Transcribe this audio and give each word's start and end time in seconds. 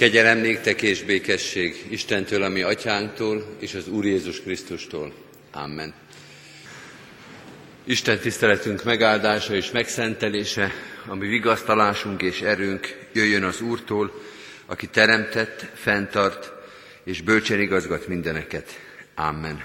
Kegyelem 0.00 0.38
néktek 0.38 0.82
és 0.82 1.02
békesség 1.02 1.86
Istentől, 1.88 2.42
ami 2.42 2.62
atyánktól, 2.62 3.56
és 3.58 3.74
az 3.74 3.88
Úr 3.88 4.04
Jézus 4.04 4.40
Krisztustól. 4.40 5.12
Amen. 5.52 5.94
Isten 7.84 8.18
tiszteletünk 8.18 8.84
megáldása 8.84 9.54
és 9.54 9.70
megszentelése, 9.70 10.72
ami 11.06 11.26
vigasztalásunk 11.26 12.22
és 12.22 12.40
erőnk 12.40 13.08
jöjjön 13.12 13.42
az 13.42 13.60
Úrtól, 13.60 14.22
aki 14.66 14.86
teremtett, 14.86 15.66
fenntart 15.74 16.52
és 17.04 17.20
bölcsen 17.20 17.60
igazgat 17.60 18.06
mindeneket. 18.06 18.80
Amen. 19.14 19.64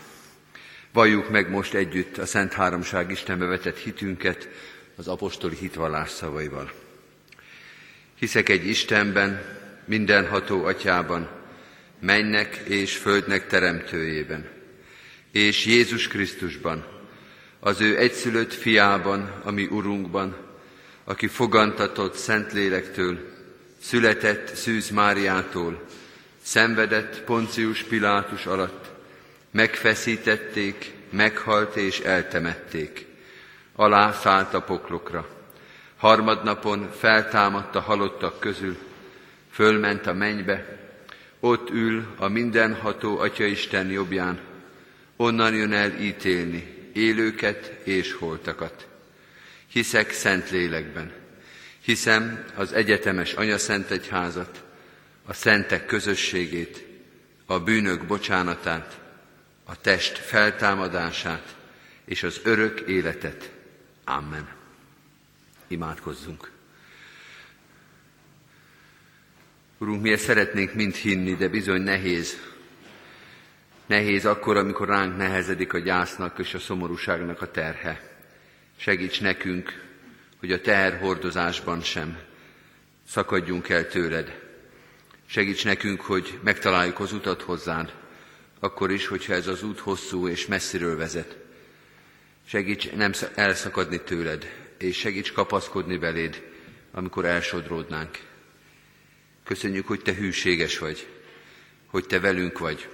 Valljuk 0.92 1.30
meg 1.30 1.50
most 1.50 1.74
együtt 1.74 2.18
a 2.18 2.26
Szent 2.26 2.54
Háromság 2.54 3.12
Istenbe 3.12 3.46
vetett 3.46 3.78
hitünket 3.78 4.50
az 4.96 5.08
apostoli 5.08 5.56
hitvallás 5.56 6.10
szavaival. 6.10 6.72
Hiszek 8.20 8.50
egy 8.50 8.68
Istenben, 8.68 9.55
mindenható 9.86 10.66
atyában, 10.66 11.30
mennek 12.00 12.56
és 12.56 12.98
földnek 12.98 13.48
teremtőjében, 13.48 14.50
és 15.32 15.66
Jézus 15.66 16.08
Krisztusban, 16.08 16.86
az 17.60 17.82
ő 17.82 17.98
egyszülött 17.98 18.54
fiában, 18.54 19.32
ami 19.44 19.66
Urunkban, 19.66 20.36
aki 21.04 21.28
fogantatott 21.28 22.16
Szentlélektől, 22.16 23.34
született 23.82 24.56
Szűz 24.56 24.90
Máriától, 24.90 25.84
szenvedett 26.42 27.22
Poncius 27.22 27.84
Pilátus 27.84 28.46
alatt, 28.46 28.86
megfeszítették, 29.52 30.92
meghalt 31.10 31.76
és 31.76 32.00
eltemették. 32.00 33.06
Alá 33.76 34.12
szállt 34.12 34.54
a 34.54 34.62
poklokra. 34.62 35.28
Harmadnapon 35.98 36.92
feltámadt 36.98 37.76
a 37.76 37.80
halottak 37.80 38.40
közül, 38.40 38.78
fölment 39.56 40.08
a 40.08 40.14
mennybe, 40.14 40.78
ott 41.40 41.70
ül 41.70 42.14
a 42.16 42.28
mindenható 42.28 43.20
Atyaisten 43.20 43.90
jobbján, 43.90 44.40
onnan 45.16 45.56
jön 45.56 45.74
el 45.74 46.00
ítélni 46.00 46.90
élőket 46.94 47.66
és 47.84 48.14
holtakat. 48.14 48.88
Hiszek 49.68 50.12
szent 50.12 50.50
lélekben, 50.50 51.12
hiszem 51.80 52.46
az 52.56 52.74
egyetemes 52.74 53.34
anyaszent 53.34 53.90
egyházat, 53.90 54.64
a 55.26 55.34
szentek 55.34 55.86
közösségét, 55.86 56.86
a 57.46 57.60
bűnök 57.60 58.06
bocsánatát, 58.06 59.00
a 59.64 59.82
test 59.82 60.18
feltámadását 60.18 61.56
és 62.06 62.24
az 62.24 62.40
örök 62.44 62.80
életet. 62.80 63.52
Amen. 64.06 64.48
Imádkozzunk. 65.68 66.55
Urunk, 69.78 70.02
miért 70.02 70.22
szeretnénk 70.22 70.74
mind 70.74 70.96
hinni, 70.96 71.36
de 71.36 71.48
bizony 71.48 71.82
nehéz. 71.82 72.38
Nehéz 73.86 74.26
akkor, 74.26 74.58
amikor 74.58 74.88
ránk 74.88 75.18
nehezedik 75.18 75.74
a 75.74 75.80
gyásznak 75.80 76.40
és 76.40 76.54
a 76.54 76.60
szomorúságnak 76.60 77.42
a 77.42 77.52
terhe. 77.52 78.18
Segíts 78.78 79.22
nekünk, 79.22 79.84
hogy 80.40 80.52
a 80.52 80.62
teherhordozásban 80.62 81.82
sem 81.82 82.18
szakadjunk 83.08 83.70
el 83.70 83.88
tőled. 83.88 84.42
Segíts 85.26 85.66
nekünk, 85.66 86.02
hogy 86.02 86.40
megtaláljuk 86.44 87.00
az 87.00 87.14
utat 87.14 87.42
hozzád, 87.42 87.94
akkor 88.60 88.92
is, 88.92 89.08
hogyha 89.08 89.34
ez 89.34 89.48
az 89.48 89.64
út 89.64 89.80
hosszú 89.80 90.28
és 90.28 90.48
messziről 90.48 90.98
vezet. 90.98 91.38
Segíts 92.48 92.92
nem 92.92 93.12
elszakadni 93.34 94.02
tőled, 94.02 94.52
és 94.78 94.98
segíts 94.98 95.32
kapaszkodni 95.32 95.98
beléd, 95.98 96.44
amikor 96.92 97.26
elsodródnánk. 97.26 98.20
Köszönjük, 99.46 99.88
hogy 99.88 100.02
Te 100.02 100.14
hűséges 100.14 100.78
vagy, 100.78 101.08
hogy 101.86 102.06
Te 102.06 102.20
velünk 102.20 102.60
vagy, 102.60 102.90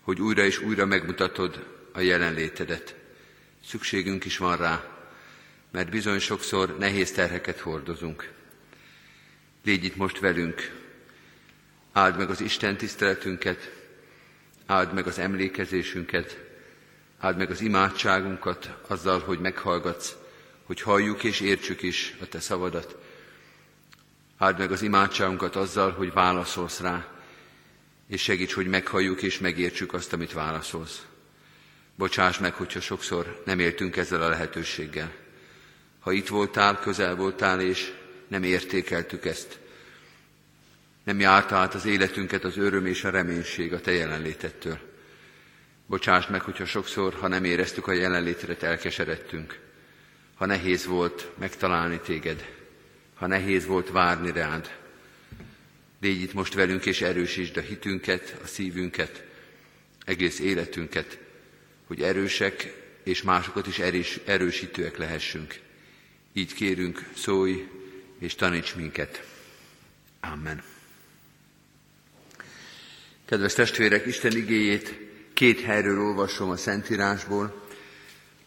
hogy 0.00 0.20
újra 0.20 0.44
és 0.44 0.58
újra 0.58 0.86
megmutatod 0.86 1.66
a 1.92 2.00
jelenlétedet. 2.00 2.94
Szükségünk 3.64 4.24
is 4.24 4.36
van 4.36 4.56
rá, 4.56 4.84
mert 5.70 5.90
bizony 5.90 6.18
sokszor 6.18 6.78
nehéz 6.78 7.12
terheket 7.12 7.58
hordozunk. 7.58 8.32
Légy 9.64 9.84
itt 9.84 9.96
most 9.96 10.18
velünk, 10.18 10.72
áld 11.92 12.16
meg 12.16 12.30
az 12.30 12.40
Isten 12.40 12.76
tiszteletünket, 12.76 13.72
áld 14.66 14.92
meg 14.92 15.06
az 15.06 15.18
emlékezésünket, 15.18 16.38
áld 17.18 17.36
meg 17.36 17.50
az 17.50 17.60
imádságunkat 17.60 18.76
azzal, 18.86 19.20
hogy 19.20 19.38
meghallgatsz, 19.38 20.14
hogy 20.62 20.80
halljuk 20.80 21.24
és 21.24 21.40
értsük 21.40 21.82
is 21.82 22.14
a 22.20 22.26
Te 22.26 22.40
szavadat, 22.40 22.96
Áld 24.38 24.58
meg 24.58 24.72
az 24.72 24.82
imádságunkat 24.82 25.56
azzal, 25.56 25.90
hogy 25.90 26.12
válaszolsz 26.12 26.80
rá, 26.80 27.06
és 28.08 28.22
segíts, 28.22 28.52
hogy 28.54 28.66
meghalljuk 28.66 29.22
és 29.22 29.38
megértsük 29.38 29.92
azt, 29.92 30.12
amit 30.12 30.32
válaszolsz. 30.32 31.06
Bocsáss 31.96 32.38
meg, 32.38 32.54
hogyha 32.54 32.80
sokszor 32.80 33.42
nem 33.44 33.58
éltünk 33.58 33.96
ezzel 33.96 34.22
a 34.22 34.28
lehetőséggel. 34.28 35.12
Ha 36.00 36.12
itt 36.12 36.28
voltál, 36.28 36.78
közel 36.78 37.14
voltál, 37.16 37.60
és 37.60 37.92
nem 38.28 38.42
értékeltük 38.42 39.24
ezt, 39.24 39.58
nem 41.04 41.20
járt 41.20 41.52
át 41.52 41.74
az 41.74 41.84
életünket 41.86 42.44
az 42.44 42.56
öröm 42.56 42.86
és 42.86 43.04
a 43.04 43.10
reménység 43.10 43.72
a 43.72 43.80
Te 43.80 43.92
jelenlétettől. 43.92 44.78
Bocsáss 45.86 46.26
meg, 46.26 46.40
hogyha 46.40 46.64
sokszor, 46.64 47.14
ha 47.14 47.28
nem 47.28 47.44
éreztük 47.44 47.86
a 47.86 47.92
jelenlétedet, 47.92 48.62
elkeseredtünk. 48.62 49.58
Ha 50.34 50.46
nehéz 50.46 50.86
volt 50.86 51.30
megtalálni 51.38 52.00
Téged, 52.00 52.63
ha 53.14 53.26
nehéz 53.26 53.66
volt 53.66 53.90
várni 53.90 54.32
rád. 54.32 54.78
Légy 56.00 56.20
itt 56.20 56.32
most 56.32 56.54
velünk, 56.54 56.86
és 56.86 57.00
erősítsd 57.00 57.56
a 57.56 57.60
hitünket, 57.60 58.36
a 58.42 58.46
szívünket, 58.46 59.24
egész 60.04 60.38
életünket, 60.38 61.18
hogy 61.86 62.02
erősek 62.02 62.82
és 63.02 63.22
másokat 63.22 63.66
is 63.66 63.78
erős, 63.78 64.20
erősítőek 64.24 64.96
lehessünk. 64.96 65.60
Így 66.32 66.54
kérünk, 66.54 67.08
szólj 67.16 67.68
és 68.18 68.34
taníts 68.34 68.74
minket. 68.74 69.26
Amen. 70.20 70.62
Kedves 73.24 73.52
testvérek, 73.52 74.06
Isten 74.06 74.36
igéjét 74.36 74.94
két 75.34 75.60
helyről 75.60 76.00
olvasom 76.00 76.50
a 76.50 76.56
Szentírásból. 76.56 77.63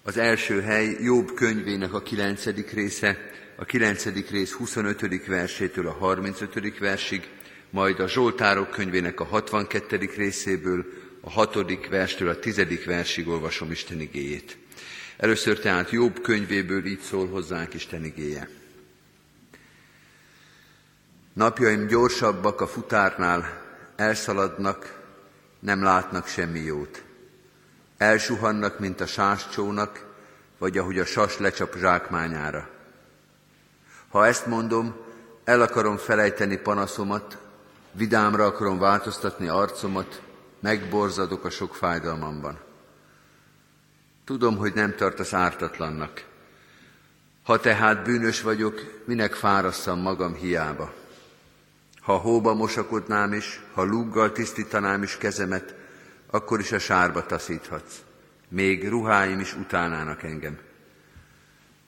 Az 0.07 0.18
első 0.18 0.62
hely 0.62 0.97
Jobb 1.01 1.34
könyvének 1.34 1.94
a 1.94 2.01
kilencedik 2.01 2.72
része, 2.72 3.18
a 3.56 3.66
9. 3.66 4.29
rész 4.29 4.51
25. 4.51 5.25
versétől 5.25 5.88
a 5.88 5.91
35. 5.91 6.78
versig, 6.78 7.28
majd 7.69 8.00
a 8.00 8.07
Zsoltárok 8.07 8.69
könyvének 8.69 9.19
a 9.19 9.23
62. 9.23 10.09
részéből 10.16 10.85
a 11.22 11.29
6. 11.29 11.88
verstől 11.90 12.29
a 12.29 12.40
10. 12.40 12.85
versig 12.85 13.28
olvasom 13.28 13.72
Isten 13.72 14.00
igéjét. 14.01 14.57
Először 15.18 15.59
tehát 15.59 15.91
Jobb 15.91 16.22
könyvéből 16.22 16.85
így 16.85 17.01
szól 17.01 17.28
hozzánk 17.28 17.74
Isten 17.74 18.06
igéje. 18.06 18.50
Napjaim 21.34 21.88
gyorsabbak 21.88 22.62
a 22.62 22.68
futárnál, 22.68 23.63
elszaladnak, 23.95 25.03
nem 25.59 25.84
látnak 25.84 26.28
semmi 26.28 26.59
jót. 26.59 27.06
Elsuhannak, 27.97 28.80
mint 28.80 29.02
a 29.02 29.06
sáscsónak, 29.06 30.06
vagy 30.58 30.78
ahogy 30.78 31.00
a 31.00 31.06
sas 31.06 31.38
lecsap 31.38 31.75
zsákmányára. 31.75 32.69
Ha 34.09 34.25
ezt 34.25 34.46
mondom, 34.46 34.96
el 35.44 35.62
akarom 35.62 35.97
felejteni 35.97 36.57
panaszomat, 36.57 37.38
vidámra 37.91 38.46
akarom 38.46 38.80
változtatni 38.80 39.47
arcomat, 39.47 40.22
megborzadok 40.59 41.46
a 41.46 41.50
sok 41.50 41.75
fájdalmamban. 41.75 42.59
Tudom, 44.25 44.57
hogy 44.57 44.74
nem 44.74 44.96
tartasz 44.96 45.34
ártatlannak. 45.34 46.25
Ha 47.44 47.59
tehát 47.59 48.03
bűnös 48.03 48.41
vagyok, 48.41 49.03
minek 49.06 49.34
fárasszam 49.34 50.00
magam 50.00 50.34
hiába? 50.34 50.94
Ha 52.02 52.18
hóba 52.18 52.53
mosakodnám 52.53 53.34
is, 53.34 53.62
ha 53.74 53.83
lúggal 53.83 54.31
tisztítanám 54.31 55.04
is 55.04 55.18
kezemet, 55.18 55.75
akkor 56.29 56.59
is 56.59 56.71
a 56.71 56.79
sárba 56.79 57.25
taszíthatsz. 57.25 57.95
Még 58.50 58.88
ruháim 58.89 59.39
is 59.39 59.56
utálnának 59.56 60.24
engem. 60.24 60.57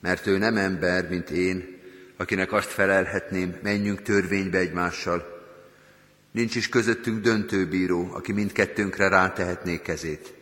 Mert 0.00 0.26
ő 0.26 0.38
nem 0.38 0.56
ember, 0.56 1.08
mint 1.08 1.30
én, 1.30 1.78
akinek 2.16 2.52
azt 2.52 2.70
felelhetném, 2.70 3.58
menjünk 3.62 4.02
törvénybe 4.02 4.58
egymással. 4.58 5.38
Nincs 6.30 6.54
is 6.54 6.68
közöttünk 6.68 7.22
döntőbíró, 7.22 8.10
aki 8.12 8.32
mindkettőnkre 8.32 9.08
rátehetné 9.08 9.80
kezét. 9.80 10.34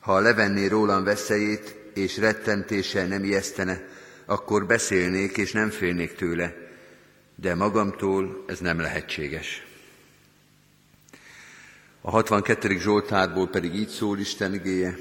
Ha 0.00 0.20
levenné 0.20 0.66
rólam 0.66 1.04
veszélyét, 1.04 1.76
és 1.94 2.16
rettentéssel 2.16 3.06
nem 3.06 3.24
ijesztene, 3.24 3.88
akkor 4.24 4.66
beszélnék, 4.66 5.36
és 5.36 5.52
nem 5.52 5.70
félnék 5.70 6.14
tőle, 6.14 6.54
de 7.34 7.54
magamtól 7.54 8.44
ez 8.46 8.58
nem 8.58 8.80
lehetséges. 8.80 9.67
A 12.00 12.10
62. 12.10 12.78
Zsoltárból 12.78 13.48
pedig 13.48 13.74
így 13.74 13.88
szól 13.88 14.18
Isten 14.18 14.54
igéje, 14.54 14.98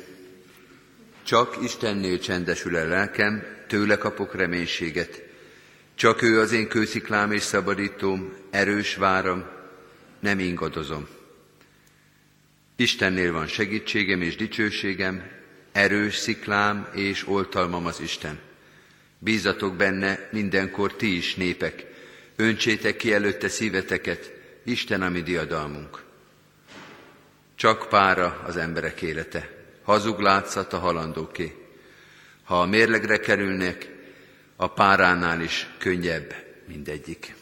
csak 1.24 1.58
Istennél 1.64 2.20
csendesül 2.20 2.78
el 2.78 2.88
lelkem, 2.88 3.44
tőle 3.68 3.98
kapok 3.98 4.36
reménységet, 4.36 5.26
Csak 5.96 6.22
ő 6.22 6.40
az 6.40 6.52
én 6.52 6.68
kősziklám 6.68 7.32
és 7.32 7.42
szabadítóm, 7.42 8.34
erős 8.50 8.96
váram, 8.96 9.46
nem 10.20 10.40
ingadozom. 10.40 11.08
Istennél 12.76 13.32
van 13.32 13.48
segítségem 13.48 14.22
és 14.22 14.36
dicsőségem, 14.36 15.24
erős 15.72 16.16
sziklám 16.16 16.88
és 16.94 17.28
oltalmam 17.28 17.86
az 17.86 18.00
Isten. 18.00 18.40
Bízatok 19.20 19.76
benne 19.76 20.30
mindenkor 20.32 20.96
ti 20.96 21.16
is 21.16 21.36
népek, 21.36 21.86
öntsétek 22.36 22.96
ki 22.96 23.14
előtte 23.14 23.50
szíveteket, 23.50 24.34
Isten 24.64 25.02
a 25.02 25.10
mi 25.10 25.22
diadalmunk. 25.22 26.07
Csak 27.58 27.90
pára 27.90 28.42
az 28.46 28.58
emberek 28.58 29.02
élete, 29.02 29.50
hazug 29.84 30.20
látszat 30.20 30.74
a 30.74 30.78
halandóké. 30.78 31.56
Ha 32.44 32.62
a 32.62 32.66
mérlegre 32.66 33.20
kerülnek, 33.20 33.90
a 34.56 34.68
páránál 34.68 35.42
is 35.42 35.68
könnyebb 35.78 36.36
mindegyik. 36.68 37.36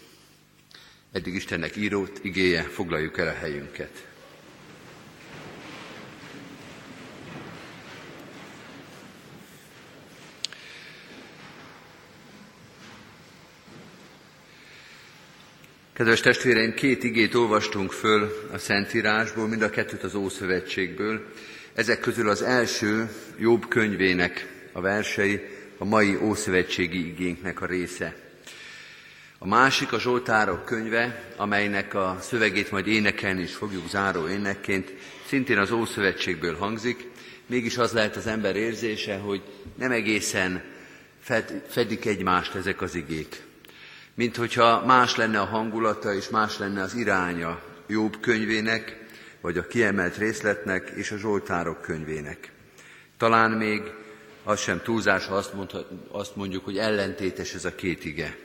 Eddig 1.11 1.33
Istennek 1.33 1.75
írót, 1.75 2.19
igéje, 2.21 2.61
foglaljuk 2.61 3.17
el 3.17 3.27
a 3.27 3.33
helyünket. 3.33 4.07
Kedves 15.95 16.19
testvéreim, 16.19 16.73
két 16.73 17.03
igét 17.03 17.35
olvastunk 17.35 17.91
föl 17.91 18.47
a 18.51 18.57
Szentírásból, 18.57 19.47
mind 19.47 19.61
a 19.61 19.69
kettőt 19.69 20.03
az 20.03 20.15
Ószövetségből. 20.15 21.25
Ezek 21.73 21.99
közül 21.99 22.29
az 22.29 22.41
első 22.41 23.09
Jobb 23.39 23.67
könyvének 23.67 24.47
a 24.71 24.81
versei, 24.81 25.41
a 25.77 25.85
mai 25.85 26.17
Ószövetségi 26.21 27.07
igénknek 27.07 27.61
a 27.61 27.65
része. 27.65 28.15
A 29.37 29.47
másik 29.47 29.93
a 29.93 29.99
Zsoltárok 29.99 30.65
könyve, 30.65 31.33
amelynek 31.35 31.93
a 31.93 32.17
szövegét 32.21 32.71
majd 32.71 32.87
énekelni 32.87 33.41
is 33.41 33.53
fogjuk 33.53 33.89
záró 33.89 34.27
énekként, 34.27 34.93
szintén 35.27 35.57
az 35.57 35.71
Ószövetségből 35.71 36.55
hangzik, 36.55 37.07
mégis 37.45 37.77
az 37.77 37.91
lehet 37.91 38.15
az 38.15 38.27
ember 38.27 38.55
érzése, 38.55 39.15
hogy 39.17 39.41
nem 39.75 39.91
egészen 39.91 40.63
fed, 41.21 41.63
fedik 41.67 42.05
egymást 42.05 42.55
ezek 42.55 42.81
az 42.81 42.95
igék 42.95 43.43
mint 44.15 44.35
hogyha 44.35 44.85
más 44.85 45.15
lenne 45.15 45.39
a 45.39 45.45
hangulata 45.45 46.13
és 46.13 46.29
más 46.29 46.57
lenne 46.57 46.81
az 46.81 46.93
iránya 46.95 47.61
Jobb 47.87 48.19
könyvének, 48.19 49.03
vagy 49.41 49.57
a 49.57 49.67
kiemelt 49.67 50.17
részletnek 50.17 50.91
és 50.95 51.11
a 51.11 51.17
Zsoltárok 51.17 51.81
könyvének. 51.81 52.51
Talán 53.17 53.51
még 53.51 53.81
az 54.43 54.59
sem 54.59 54.81
túlzás, 54.83 55.25
ha 55.25 55.35
azt, 55.35 55.53
mondhat, 55.53 55.89
azt 56.11 56.35
mondjuk, 56.35 56.65
hogy 56.65 56.77
ellentétes 56.77 57.53
ez 57.53 57.65
a 57.65 57.75
két 57.75 58.05
ige. 58.05 58.37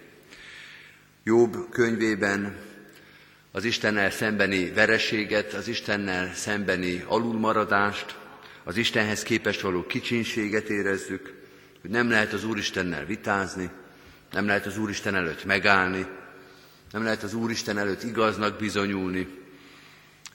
Jobb 1.24 1.56
könyvében 1.70 2.56
az 3.52 3.64
Istennel 3.64 4.10
szembeni 4.10 4.70
vereséget, 4.70 5.52
az 5.52 5.68
Istennel 5.68 6.34
szembeni 6.34 7.04
alulmaradást, 7.06 8.18
az 8.64 8.76
Istenhez 8.76 9.22
képest 9.22 9.60
való 9.60 9.86
kicsinséget 9.86 10.68
érezzük, 10.68 11.34
hogy 11.80 11.90
nem 11.90 12.10
lehet 12.10 12.32
az 12.32 12.44
Úristennel 12.44 13.04
vitázni, 13.04 13.70
nem 14.32 14.46
lehet 14.46 14.66
az 14.66 14.78
Úristen 14.78 15.14
előtt 15.14 15.44
megállni, 15.44 16.06
nem 16.92 17.02
lehet 17.02 17.22
az 17.22 17.34
Úristen 17.34 17.78
előtt 17.78 18.02
igaznak 18.02 18.58
bizonyulni, 18.58 19.38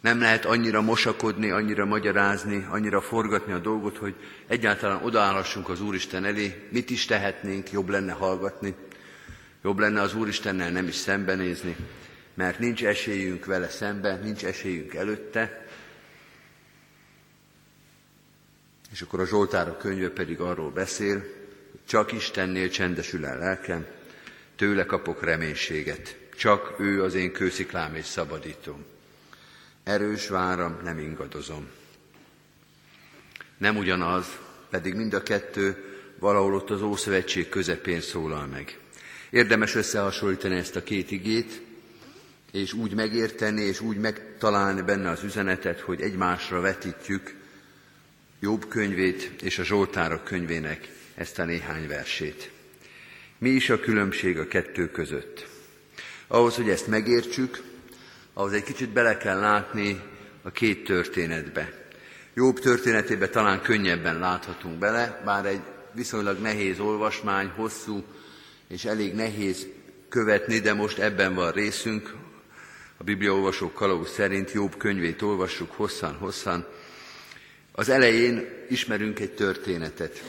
nem 0.02 0.20
lehet 0.20 0.46
annyira 0.46 0.82
mosakodni, 0.82 1.50
annyira 1.50 1.86
magyarázni, 1.86 2.68
annyira 2.70 3.02
forgatni 3.02 3.54
a 3.54 3.60
dolgot, 3.60 3.98
hogy 3.98 4.16
egyáltalán 4.48 5.04
odaállassunk 5.04 5.70
az 5.70 5.82
Úristen 5.82 6.26
elé, 6.26 6.68
mit 6.72 6.90
is 6.90 7.06
tehetnénk, 7.06 7.72
jobb 7.72 7.90
lenne 7.90 8.12
hallgatni, 8.12 8.76
jobb 9.64 9.80
lenne 9.80 10.02
az 10.02 10.16
Úristennel 10.16 10.72
nem 10.72 10.88
is 10.88 10.96
szembenézni, 10.96 11.76
mert 12.34 12.60
nincs 12.60 12.86
esélyünk 12.86 13.46
vele 13.46 13.70
szembe, 13.70 14.16
nincs 14.16 14.46
esélyünk 14.46 14.94
előtte. 14.94 15.68
És 18.92 19.02
akkor 19.02 19.20
a 19.20 19.26
Zsoltárok 19.26 19.78
könyve 19.78 20.10
pedig 20.10 20.40
arról 20.40 20.72
beszél, 20.72 21.24
csak 21.88 22.12
Istennél 22.12 22.70
csendesül 22.70 23.26
el 23.26 23.38
lelkem, 23.38 23.86
tőle 24.56 24.86
kapok 24.86 25.24
reménységet. 25.24 26.18
Csak 26.36 26.76
ő 26.80 27.04
az 27.04 27.14
én 27.14 27.32
kősziklám 27.32 27.96
és 27.96 28.06
szabadítom. 28.06 28.86
Erős 29.84 30.28
váram, 30.28 30.80
nem 30.84 31.00
ingadozom. 31.00 31.68
Nem 33.58 33.78
ugyanaz, 33.78 34.26
pedig 34.70 34.94
mind 34.94 35.14
a 35.14 35.24
kettő 35.24 35.84
valahol 36.20 36.54
ott 36.54 36.70
az 36.70 36.82
Ószövetség 36.82 37.50
közepén 37.50 38.02
szólal 38.02 38.46
meg. 38.46 38.80
Érdemes 39.30 39.76
összehasonlítani 39.76 40.56
ezt 40.56 40.76
a 40.76 40.84
két 40.84 41.12
igét, 41.12 41.62
és 42.52 42.74
úgy 42.74 42.94
megérteni, 42.94 43.62
és 43.62 43.80
úgy 43.80 43.98
megtalálni 43.98 44.82
benne 44.82 45.10
az 45.10 45.24
üzenetet, 45.24 45.80
hogy 45.80 46.02
egymásra 46.02 46.62
vetítjük 46.62 47.34
Jobb 48.40 48.68
könyvét 48.68 49.42
és 49.42 49.60
a 49.60 49.64
Zsoltárok 49.64 50.24
könyvének 50.24 50.90
ezt 51.16 51.40
a 51.40 51.46
néhány 51.46 51.88
versét. 51.88 52.52
Mi 53.38 53.50
is 53.50 53.70
a 53.70 53.80
különbség 53.80 54.40
a 54.40 54.48
kettő 54.48 54.92
között? 54.92 55.48
Ahhoz, 56.28 56.56
hogy 56.56 56.70
ezt 56.70 56.88
megértsük, 56.88 57.64
ahhoz 58.34 58.54
egy 58.54 58.64
kicsit 58.64 58.90
bele 58.90 59.18
kell 59.18 59.40
látni 59.40 60.02
a 60.42 60.52
két 60.52 60.84
történetbe. 60.84 61.84
Jobb 62.34 62.60
történetébe 62.60 63.30
talán 63.30 63.62
könnyebben 63.62 64.20
láthatunk 64.20 64.78
bele, 64.78 65.22
bár 65.26 65.46
egy 65.46 65.62
viszonylag 65.92 66.40
nehéz 66.40 66.80
olvasmány, 66.80 67.48
hosszú 67.48 68.04
és 68.68 68.86
elég 68.86 69.14
nehéz 69.14 69.68
követni, 70.10 70.60
de 70.60 70.74
most 70.74 70.98
ebben 70.98 71.34
van 71.34 71.52
részünk. 71.52 72.14
A 72.98 73.04
Bibliaolvasók 73.04 73.74
kalauz 73.74 74.10
szerint 74.10 74.52
Jobb 74.52 74.78
könyvét 74.78 75.22
olvassuk 75.22 75.72
hosszan-hosszan. 75.72 76.68
Az 77.72 77.90
elején 77.90 78.48
ismerünk 78.70 79.20
egy 79.20 79.32
történetet. 79.32 80.24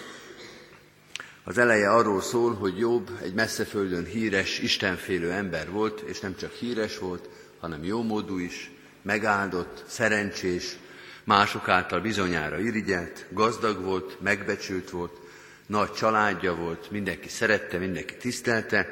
Az 1.49 1.59
eleje 1.59 1.91
arról 1.91 2.21
szól, 2.21 2.55
hogy 2.55 2.79
Jobb 2.79 3.11
egy 3.23 3.35
messzeföldön 3.35 4.05
híres, 4.05 4.59
istenfélő 4.59 5.31
ember 5.31 5.71
volt, 5.71 6.01
és 6.01 6.21
nem 6.21 6.37
csak 6.37 6.53
híres 6.53 6.99
volt, 6.99 7.29
hanem 7.61 7.85
jómódú 7.85 8.39
is, 8.39 8.71
megáldott, 9.03 9.85
szerencsés, 9.87 10.77
mások 11.25 11.69
által 11.69 12.01
bizonyára 12.01 12.59
irigyelt, 12.59 13.27
gazdag 13.31 13.83
volt, 13.83 14.21
megbecsült 14.21 14.91
volt, 14.91 15.19
nagy 15.67 15.93
családja 15.93 16.55
volt, 16.55 16.91
mindenki 16.91 17.29
szerette, 17.29 17.79
mindenki 17.79 18.17
tisztelte. 18.17 18.87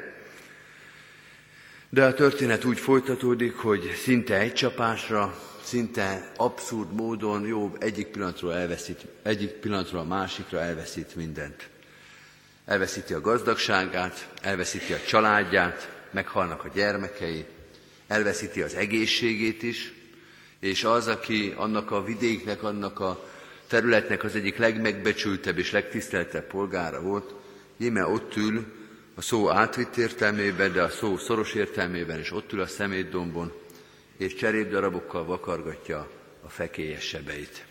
De 1.89 2.05
a 2.05 2.13
történet 2.13 2.65
úgy 2.65 2.79
folytatódik, 2.79 3.55
hogy 3.55 3.91
szinte 4.03 4.39
egy 4.39 4.53
csapásra, 4.53 5.39
szinte 5.63 6.31
abszurd 6.35 6.93
módon 6.93 7.45
Jobb 7.45 7.75
egyik 7.79 8.07
pillanatról 8.07 8.53
elveszít, 8.53 9.05
egyik 9.23 9.49
pillanatról 9.51 10.01
a 10.01 10.05
másikra 10.05 10.59
elveszít 10.59 11.15
mindent. 11.15 11.73
Elveszíti 12.65 13.13
a 13.13 13.21
gazdagságát, 13.21 14.29
elveszíti 14.41 14.93
a 14.93 15.01
családját, 15.07 16.07
meghalnak 16.11 16.63
a 16.63 16.71
gyermekei, 16.73 17.45
elveszíti 18.07 18.61
az 18.61 18.73
egészségét 18.73 19.63
is, 19.63 19.93
és 20.59 20.83
az, 20.83 21.07
aki 21.07 21.53
annak 21.55 21.91
a 21.91 22.03
vidéknek, 22.03 22.63
annak 22.63 22.99
a 22.99 23.29
területnek 23.67 24.23
az 24.23 24.35
egyik 24.35 24.57
legmegbecsültebb 24.57 25.57
és 25.57 25.71
legtiszteltebb 25.71 26.43
polgára 26.43 27.01
volt, 27.01 27.33
íme 27.77 28.05
ott 28.05 28.35
ül 28.35 28.65
a 29.15 29.21
szó 29.21 29.49
átvitt 29.49 29.97
értelmében, 29.97 30.73
de 30.73 30.81
a 30.81 30.89
szó 30.89 31.17
szoros 31.17 31.53
értelmében 31.53 32.19
is 32.19 32.31
ott 32.31 32.53
ül 32.53 32.61
a 32.61 32.67
szemétdombon, 32.67 33.53
és 34.17 34.35
cserépdarabokkal 34.35 35.25
vakargatja 35.25 36.09
a 36.41 36.49
fekélyes 36.49 37.03
sebeit. 37.03 37.65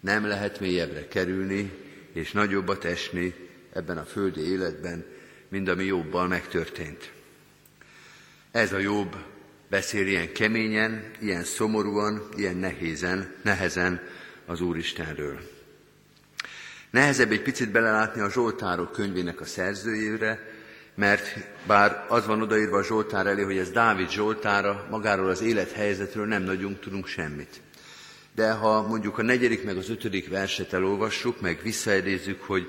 Nem 0.00 0.26
lehet 0.26 0.60
mélyebbre 0.60 1.08
kerülni, 1.08 1.72
és 2.12 2.32
nagyobbat 2.32 2.84
esni, 2.84 3.47
ebben 3.78 3.98
a 3.98 4.04
földi 4.04 4.50
életben, 4.50 5.04
mint 5.48 5.68
ami 5.68 5.84
jobbal 5.84 6.26
megtörtént. 6.26 7.12
Ez 8.50 8.72
a 8.72 8.78
jobb 8.78 9.16
beszél 9.68 10.06
ilyen 10.06 10.32
keményen, 10.32 11.10
ilyen 11.20 11.44
szomorúan, 11.44 12.28
ilyen 12.36 12.56
nehézen, 12.56 13.34
nehezen 13.42 14.00
az 14.46 14.60
Úristenről. 14.60 15.40
Nehezebb 16.90 17.30
egy 17.30 17.42
picit 17.42 17.70
belelátni 17.70 18.20
a 18.20 18.30
Zsoltárok 18.30 18.92
könyvének 18.92 19.40
a 19.40 19.44
szerzőjére, 19.44 20.52
mert 20.94 21.36
bár 21.66 22.04
az 22.08 22.26
van 22.26 22.42
odaírva 22.42 22.78
a 22.78 22.84
Zsoltár 22.84 23.26
elé, 23.26 23.42
hogy 23.42 23.58
ez 23.58 23.70
Dávid 23.70 24.10
Zsoltára, 24.10 24.86
magáról 24.90 25.28
az 25.28 25.42
élethelyzetről 25.42 26.26
nem 26.26 26.42
nagyon 26.42 26.78
tudunk 26.80 27.06
semmit. 27.06 27.60
De 28.34 28.52
ha 28.52 28.82
mondjuk 28.82 29.18
a 29.18 29.22
negyedik 29.22 29.64
meg 29.64 29.76
az 29.76 29.90
ötödik 29.90 30.28
verset 30.28 30.72
elolvassuk, 30.72 31.40
meg 31.40 31.60
visszaedézzük, 31.62 32.42
hogy 32.42 32.68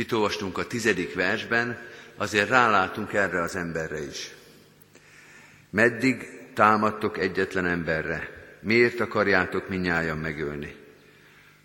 mit 0.00 0.12
olvastunk 0.12 0.58
a 0.58 0.66
tizedik 0.66 1.14
versben, 1.14 1.78
azért 2.16 2.48
rálátunk 2.48 3.12
erre 3.12 3.42
az 3.42 3.56
emberre 3.56 4.02
is. 4.02 4.34
Meddig 5.70 6.28
támadtok 6.54 7.18
egyetlen 7.18 7.66
emberre? 7.66 8.28
Miért 8.60 9.00
akarjátok 9.00 9.68
minnyáján 9.68 10.18
megölni? 10.18 10.74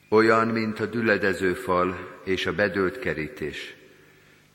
Olyan, 0.09 0.47
mint 0.47 0.79
a 0.79 0.85
düledező 0.85 1.53
fal 1.53 2.19
és 2.23 2.45
a 2.45 2.53
bedőlt 2.53 2.99
kerítés. 2.99 3.75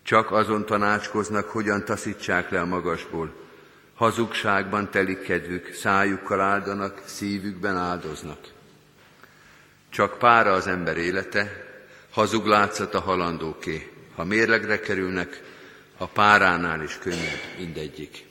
Csak 0.03 0.31
azon 0.31 0.67
tanácskoznak, 0.67 1.49
hogyan 1.49 1.85
taszítsák 1.85 2.51
le 2.51 2.61
a 2.61 2.67
magasból. 2.67 3.35
Hazugságban 3.95 4.91
telik 4.91 5.23
kedvük, 5.23 5.73
szájukkal 5.73 6.41
áldanak, 6.41 7.03
szívükben 7.05 7.77
áldoznak. 7.77 8.39
Csak 9.91 10.19
pára 10.19 10.53
az 10.53 10.67
ember 10.67 10.97
élete, 10.97 11.70
hazug 12.21 12.47
látszat 12.47 12.95
a 12.95 13.01
halandóké. 13.01 13.91
Ha 14.15 14.25
mérlegre 14.25 14.81
kerülnek, 14.81 15.43
a 15.97 16.07
páránál 16.07 16.83
is 16.83 16.99
könnyebb 16.99 17.41
mindegyik. 17.59 18.25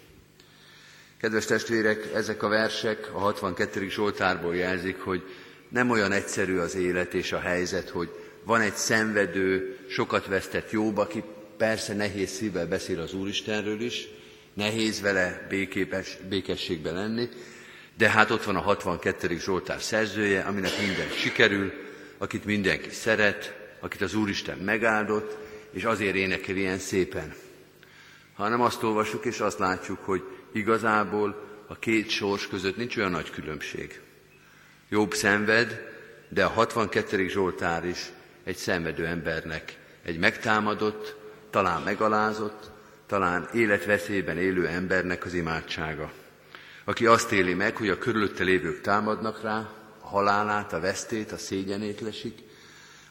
Kedves 1.17 1.46
testvérek, 1.46 2.13
ezek 2.13 2.43
a 2.43 2.48
versek 2.48 3.10
a 3.13 3.19
62. 3.19 3.89
Zsoltárból 3.89 4.55
jelzik, 4.55 5.00
hogy 5.00 5.24
nem 5.69 5.89
olyan 5.89 6.12
egyszerű 6.12 6.58
az 6.58 6.75
élet 6.75 7.13
és 7.13 7.31
a 7.31 7.39
helyzet, 7.39 7.89
hogy 7.89 8.10
van 8.43 8.62
egy 8.62 8.74
szenvedő, 8.74 9.77
sokat 9.88 10.25
vesztett 10.25 10.72
jobb, 10.72 10.98
aki 10.98 11.24
persze 11.58 11.93
nehéz 11.93 12.29
szívvel 12.29 12.67
beszél 12.67 13.00
az 13.00 13.13
Úristenről 13.13 13.81
is, 13.81 14.08
nehéz 14.53 15.01
vele 15.01 15.46
béképes, 15.50 16.17
békességben 16.29 16.93
lenni, 16.93 17.29
de 17.98 18.10
hát 18.10 18.31
ott 18.31 18.43
van 18.43 18.55
a 18.55 18.62
62. 18.62 19.38
Zsoltár 19.38 19.81
szerzője, 19.81 20.41
aminek 20.41 20.79
minden 20.79 21.10
sikerül, 21.10 21.74
akit 22.17 22.46
mindenki 22.46 22.89
szeret, 22.89 23.59
akit 23.79 24.01
az 24.01 24.15
Úristen 24.15 24.57
megáldott, 24.57 25.38
és 25.71 25.83
azért 25.83 26.15
énekel 26.15 26.55
ilyen 26.55 26.77
szépen. 26.77 27.33
Hanem 28.33 28.62
azt 28.62 28.83
olvasjuk 28.83 29.25
és 29.25 29.39
azt 29.39 29.59
látjuk, 29.59 30.00
hogy 30.05 30.24
igazából 30.51 31.48
a 31.67 31.79
két 31.79 32.09
sors 32.09 32.48
között 32.48 32.77
nincs 32.77 32.98
olyan 32.98 33.12
nagy 33.12 33.29
különbség. 33.29 34.01
Jobb 34.89 35.13
szenved, 35.13 35.81
de 36.29 36.45
a 36.45 36.50
62. 36.50 37.27
Zsoltár 37.27 37.86
is 37.86 38.12
egy 38.43 38.55
szenvedő 38.55 39.05
embernek, 39.05 39.77
egy 40.03 40.17
megtámadott, 40.17 41.15
talán 41.50 41.81
megalázott, 41.81 42.71
talán 43.07 43.50
életveszélyben 43.53 44.38
élő 44.38 44.67
embernek 44.67 45.25
az 45.25 45.33
imádsága, 45.33 46.12
aki 46.83 47.05
azt 47.05 47.31
éli 47.31 47.53
meg, 47.53 47.77
hogy 47.77 47.89
a 47.89 47.98
körülötte 47.98 48.43
lévők 48.43 48.81
támadnak 48.81 49.41
rá, 49.41 49.69
a 50.01 50.07
halálát, 50.07 50.74
a 50.74 50.79
vesztét, 50.79 51.31
a 51.31 51.38
szégyenét 51.38 52.01
lesik, 52.01 52.39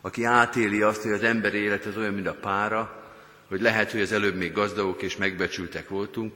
aki 0.01 0.25
átéli 0.25 0.83
azt, 0.83 1.03
hogy 1.03 1.13
az 1.13 1.23
ember 1.23 1.55
élet 1.55 1.85
az 1.85 1.97
olyan, 1.97 2.15
mint 2.15 2.27
a 2.27 2.35
pára, 2.35 3.03
hogy 3.49 3.61
lehet, 3.61 3.91
hogy 3.91 4.01
az 4.01 4.13
előbb 4.13 4.35
még 4.35 4.53
gazdagok 4.53 5.03
és 5.03 5.17
megbecsültek 5.17 5.89
voltunk, 5.89 6.33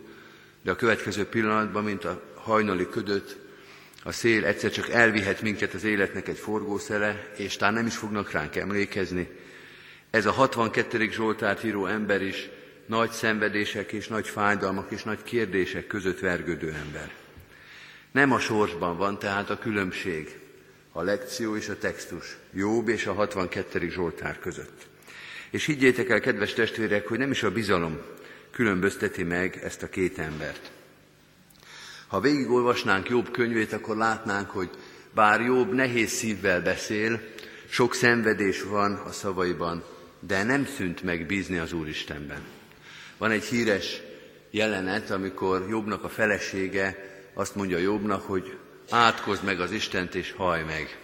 de 0.63 0.71
a 0.71 0.77
következő 0.77 1.27
pillanatban, 1.27 1.85
mint 1.85 2.05
a 2.05 2.23
hajnali 2.35 2.89
ködött, 2.89 3.37
a 4.05 4.13
szél 4.13 4.45
egyszer 4.45 4.71
csak 4.71 4.89
elvihet 4.89 5.43
minket 5.43 5.75
az 5.75 5.85
életnek 5.85 6.29
egy 6.29 6.39
forgószele, 6.39 7.31
és 7.37 7.57
talán 7.57 7.75
nem 7.75 7.87
is 7.87 7.97
fognak 7.97 8.31
ránk 8.31 8.57
emlékezni. 8.57 9.29
Ez 10.11 10.27
a 10.27 10.31
62. 10.31 11.11
Zsoltárt 11.11 11.65
író 11.65 11.87
ember 11.87 12.23
is 12.23 12.49
nagy 12.87 13.11
szenvedések 13.11 13.93
és 13.93 14.09
nagy 14.09 14.29
fájdalmak 14.29 14.91
és 14.91 15.03
nagy 15.03 15.23
kérdések 15.23 15.87
között 15.87 16.19
vergődő 16.19 16.73
ember. 16.73 17.11
Nem 18.13 18.33
a 18.33 18.39
sorsban 18.39 18.97
van 18.97 19.19
tehát 19.19 19.51
a 19.51 19.59
különbség, 19.59 20.42
a 20.93 21.03
lekció 21.03 21.57
és 21.57 21.69
a 21.69 21.79
textus, 21.79 22.37
Jobb 22.53 22.89
és 22.89 23.07
a 23.07 23.13
62. 23.13 23.89
Zsoltár 23.89 24.39
között. 24.39 24.87
És 25.51 25.65
higgyétek 25.65 26.09
el, 26.09 26.21
kedves 26.21 26.53
testvérek, 26.53 27.07
hogy 27.07 27.19
nem 27.19 27.31
is 27.31 27.43
a 27.43 27.51
bizalom 27.51 28.01
különbözteti 28.51 29.23
meg 29.23 29.61
ezt 29.63 29.83
a 29.83 29.89
két 29.89 30.19
embert. 30.19 30.71
Ha 32.07 32.21
végigolvasnánk 32.21 33.09
Jobb 33.09 33.31
könyvét, 33.31 33.73
akkor 33.73 33.97
látnánk, 33.97 34.51
hogy 34.51 34.71
bár 35.15 35.41
Jobb 35.41 35.73
nehéz 35.73 36.11
szívvel 36.11 36.63
beszél, 36.63 37.21
sok 37.69 37.95
szenvedés 37.95 38.63
van 38.63 38.93
a 38.95 39.13
szavaiban, 39.13 39.85
de 40.21 40.43
nem 40.43 40.67
szűnt 40.67 41.03
meg 41.03 41.27
bízni 41.27 41.59
az 41.59 41.73
Úristenben. 41.73 42.41
Van 43.19 43.31
egy 43.31 43.45
híres 43.45 44.01
jelenet, 44.51 45.11
amikor 45.11 45.67
Jobbnak 45.69 46.05
a 46.05 46.09
felesége 46.09 47.11
azt 47.35 47.55
mondja 47.55 47.79
Jobbnak, 47.79 48.23
hogy 48.23 48.57
átkozd 48.91 49.45
meg 49.45 49.61
az 49.61 49.71
Istent 49.71 50.15
és 50.15 50.33
haj 50.33 50.65
meg. 50.65 50.99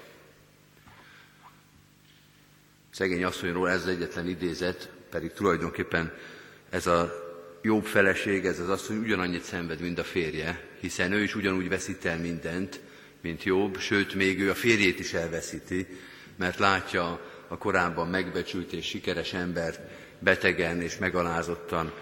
Szegény 2.90 3.24
asszonyról 3.24 3.70
ez 3.70 3.80
az 3.82 3.88
egyetlen 3.88 4.28
idézet, 4.28 4.90
pedig 5.10 5.32
tulajdonképpen 5.32 6.12
ez 6.70 6.86
a 6.86 7.26
jobb 7.62 7.84
feleség, 7.84 8.44
ez 8.44 8.58
az 8.58 8.68
asszony 8.68 8.96
ugyanannyit 8.96 9.42
szenved, 9.42 9.80
mint 9.80 9.98
a 9.98 10.04
férje, 10.04 10.68
hiszen 10.80 11.12
ő 11.12 11.22
is 11.22 11.34
ugyanúgy 11.34 11.68
veszít 11.68 12.04
el 12.04 12.18
mindent, 12.18 12.80
mint 13.20 13.42
jobb, 13.42 13.78
sőt, 13.78 14.14
még 14.14 14.40
ő 14.40 14.50
a 14.50 14.54
férjét 14.54 14.98
is 14.98 15.12
elveszíti, 15.12 15.86
mert 16.36 16.58
látja 16.58 17.20
a 17.48 17.58
korábban 17.58 18.08
megbecsült 18.08 18.72
és 18.72 18.86
sikeres 18.86 19.32
ember 19.32 19.90
betegen 20.18 20.80
és 20.80 20.98
megalázottan 20.98 21.92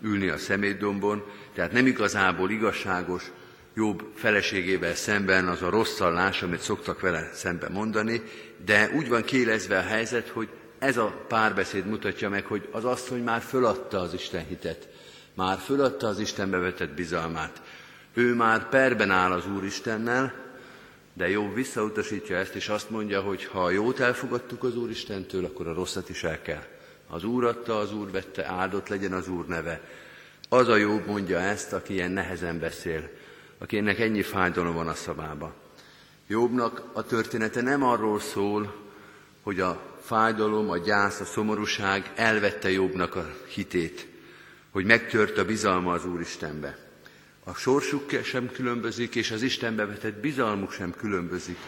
ülni 0.00 0.28
a 0.28 0.38
szemétdombon, 0.38 1.24
tehát 1.54 1.72
nem 1.72 1.86
igazából 1.86 2.50
igazságos 2.50 3.30
jobb 3.74 4.02
feleségével 4.14 4.94
szemben 4.94 5.48
az 5.48 5.62
a 5.62 5.70
rosszallás, 5.70 6.42
amit 6.42 6.60
szoktak 6.60 7.00
vele 7.00 7.30
szemben 7.32 7.72
mondani, 7.72 8.22
de 8.64 8.90
úgy 8.94 9.08
van 9.08 9.22
kélezve 9.22 9.78
a 9.78 9.82
helyzet, 9.82 10.28
hogy 10.28 10.48
ez 10.78 10.96
a 10.96 11.24
párbeszéd 11.28 11.86
mutatja 11.86 12.28
meg, 12.28 12.44
hogy 12.44 12.68
az 12.70 12.84
asszony 12.84 13.22
már 13.22 13.40
föladta 13.40 14.00
az 14.00 14.14
Isten 14.14 14.46
hitet, 14.46 14.88
már 15.34 15.58
föladta 15.58 16.06
az 16.06 16.18
Istenbe 16.18 16.56
vetett 16.56 16.94
bizalmát. 16.94 17.62
Ő 18.14 18.34
már 18.34 18.68
perben 18.68 19.10
áll 19.10 19.32
az 19.32 19.46
Úristennel, 19.46 20.34
de 21.14 21.28
jó 21.28 21.52
visszautasítja 21.52 22.36
ezt, 22.36 22.54
és 22.54 22.68
azt 22.68 22.90
mondja, 22.90 23.20
hogy 23.20 23.44
ha 23.44 23.70
jót 23.70 24.00
elfogadtuk 24.00 24.64
az 24.64 24.76
Úristentől, 24.76 25.44
akkor 25.44 25.66
a 25.66 25.74
rosszat 25.74 26.08
is 26.08 26.24
el 26.24 26.42
kell. 26.42 26.62
Az 27.08 27.24
Úr 27.24 27.44
adta, 27.44 27.78
az 27.78 27.94
Úr 27.94 28.10
vette, 28.10 28.46
áldott 28.46 28.88
legyen 28.88 29.12
az 29.12 29.28
Úr 29.28 29.46
neve. 29.46 29.80
Az 30.48 30.68
a 30.68 30.76
jó 30.76 31.02
mondja 31.06 31.38
ezt, 31.38 31.72
aki 31.72 31.92
ilyen 31.92 32.10
nehezen 32.10 32.58
beszél, 32.58 33.08
akinek 33.62 33.98
ennyi 33.98 34.22
fájdalom 34.22 34.74
van 34.74 34.88
a 34.88 34.94
szavába. 34.94 35.54
Jobbnak 36.26 36.82
a 36.92 37.02
története 37.02 37.62
nem 37.62 37.82
arról 37.82 38.20
szól, 38.20 38.74
hogy 39.42 39.60
a 39.60 39.96
fájdalom, 40.00 40.70
a 40.70 40.78
gyász, 40.78 41.20
a 41.20 41.24
szomorúság 41.24 42.12
elvette 42.14 42.70
Jobbnak 42.70 43.14
a 43.14 43.30
hitét, 43.46 44.06
hogy 44.70 44.84
megtört 44.84 45.38
a 45.38 45.44
bizalma 45.44 45.92
az 45.92 46.06
Úristenbe. 46.06 46.78
A 47.44 47.54
sorsuk 47.54 48.10
sem 48.22 48.50
különbözik, 48.52 49.14
és 49.14 49.30
az 49.30 49.42
Istenbe 49.42 49.86
vetett 49.86 50.20
bizalmuk 50.20 50.72
sem 50.72 50.94
különbözik 50.96 51.58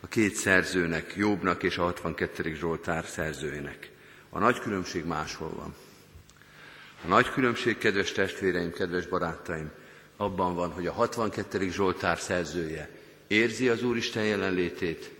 a 0.00 0.06
két 0.06 0.34
szerzőnek, 0.34 1.14
Jobbnak 1.16 1.62
és 1.62 1.78
a 1.78 1.82
62. 1.82 2.54
Zsoltár 2.54 3.04
szerzőjének. 3.04 3.90
A 4.30 4.38
nagy 4.38 4.60
különbség 4.60 5.04
máshol 5.04 5.52
van. 5.56 5.74
A 7.04 7.08
nagy 7.08 7.30
különbség, 7.30 7.78
kedves 7.78 8.12
testvéreim, 8.12 8.72
kedves 8.72 9.06
barátaim, 9.06 9.70
abban 10.16 10.54
van, 10.54 10.70
hogy 10.70 10.86
a 10.86 10.92
62. 10.92 11.70
Zsoltár 11.70 12.18
szerzője 12.18 12.90
érzi 13.26 13.68
az 13.68 13.82
Úristen 13.82 14.24
jelenlétét, 14.24 15.10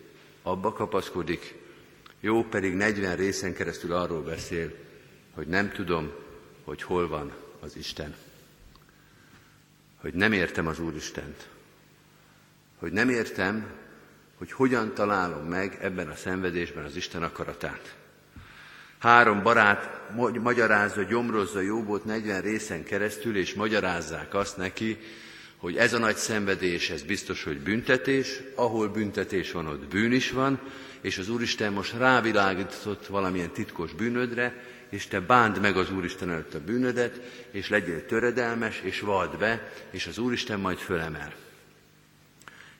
abba 0.42 0.72
kapaszkodik, 0.72 1.54
jó 2.20 2.44
pedig 2.44 2.74
40 2.74 3.16
részen 3.16 3.54
keresztül 3.54 3.92
arról 3.92 4.22
beszél, 4.22 4.74
hogy 5.34 5.46
nem 5.46 5.70
tudom, 5.70 6.12
hogy 6.64 6.82
hol 6.82 7.08
van 7.08 7.32
az 7.60 7.76
Isten. 7.76 8.14
Hogy 10.00 10.14
nem 10.14 10.32
értem 10.32 10.66
az 10.66 10.80
Úristent. 10.80 11.48
Hogy 12.78 12.92
nem 12.92 13.08
értem, 13.08 13.66
hogy 14.38 14.52
hogyan 14.52 14.94
találom 14.94 15.44
meg 15.44 15.78
ebben 15.80 16.08
a 16.08 16.14
szenvedésben 16.14 16.84
az 16.84 16.96
Isten 16.96 17.22
akaratát. 17.22 17.96
Három 19.06 19.42
barát 19.42 20.00
magyarázza, 20.42 21.02
gyomrozza 21.02 21.60
Jóbot 21.60 22.04
40 22.04 22.40
részen 22.40 22.84
keresztül, 22.84 23.36
és 23.36 23.54
magyarázzák 23.54 24.34
azt 24.34 24.56
neki, 24.56 24.98
hogy 25.56 25.76
ez 25.76 25.92
a 25.92 25.98
nagy 25.98 26.16
szenvedés, 26.16 26.90
ez 26.90 27.02
biztos, 27.02 27.44
hogy 27.44 27.60
büntetés, 27.60 28.40
ahol 28.54 28.88
büntetés 28.88 29.52
van, 29.52 29.66
ott 29.66 29.88
bűn 29.88 30.12
is 30.12 30.30
van, 30.30 30.60
és 31.00 31.18
az 31.18 31.28
Úristen 31.28 31.72
most 31.72 31.92
rávilágított 31.98 33.06
valamilyen 33.06 33.50
titkos 33.50 33.92
bűnödre, 33.92 34.64
és 34.90 35.06
te 35.06 35.20
bánd 35.20 35.60
meg 35.60 35.76
az 35.76 35.90
Úristen 35.90 36.30
előtt 36.30 36.54
a 36.54 36.64
bűnödet, 36.64 37.20
és 37.50 37.68
legyél 37.68 38.06
töredelmes, 38.06 38.80
és 38.84 39.00
vald 39.00 39.38
be, 39.38 39.72
és 39.90 40.06
az 40.06 40.18
Úristen 40.18 40.60
majd 40.60 40.78
fölemel. 40.78 41.32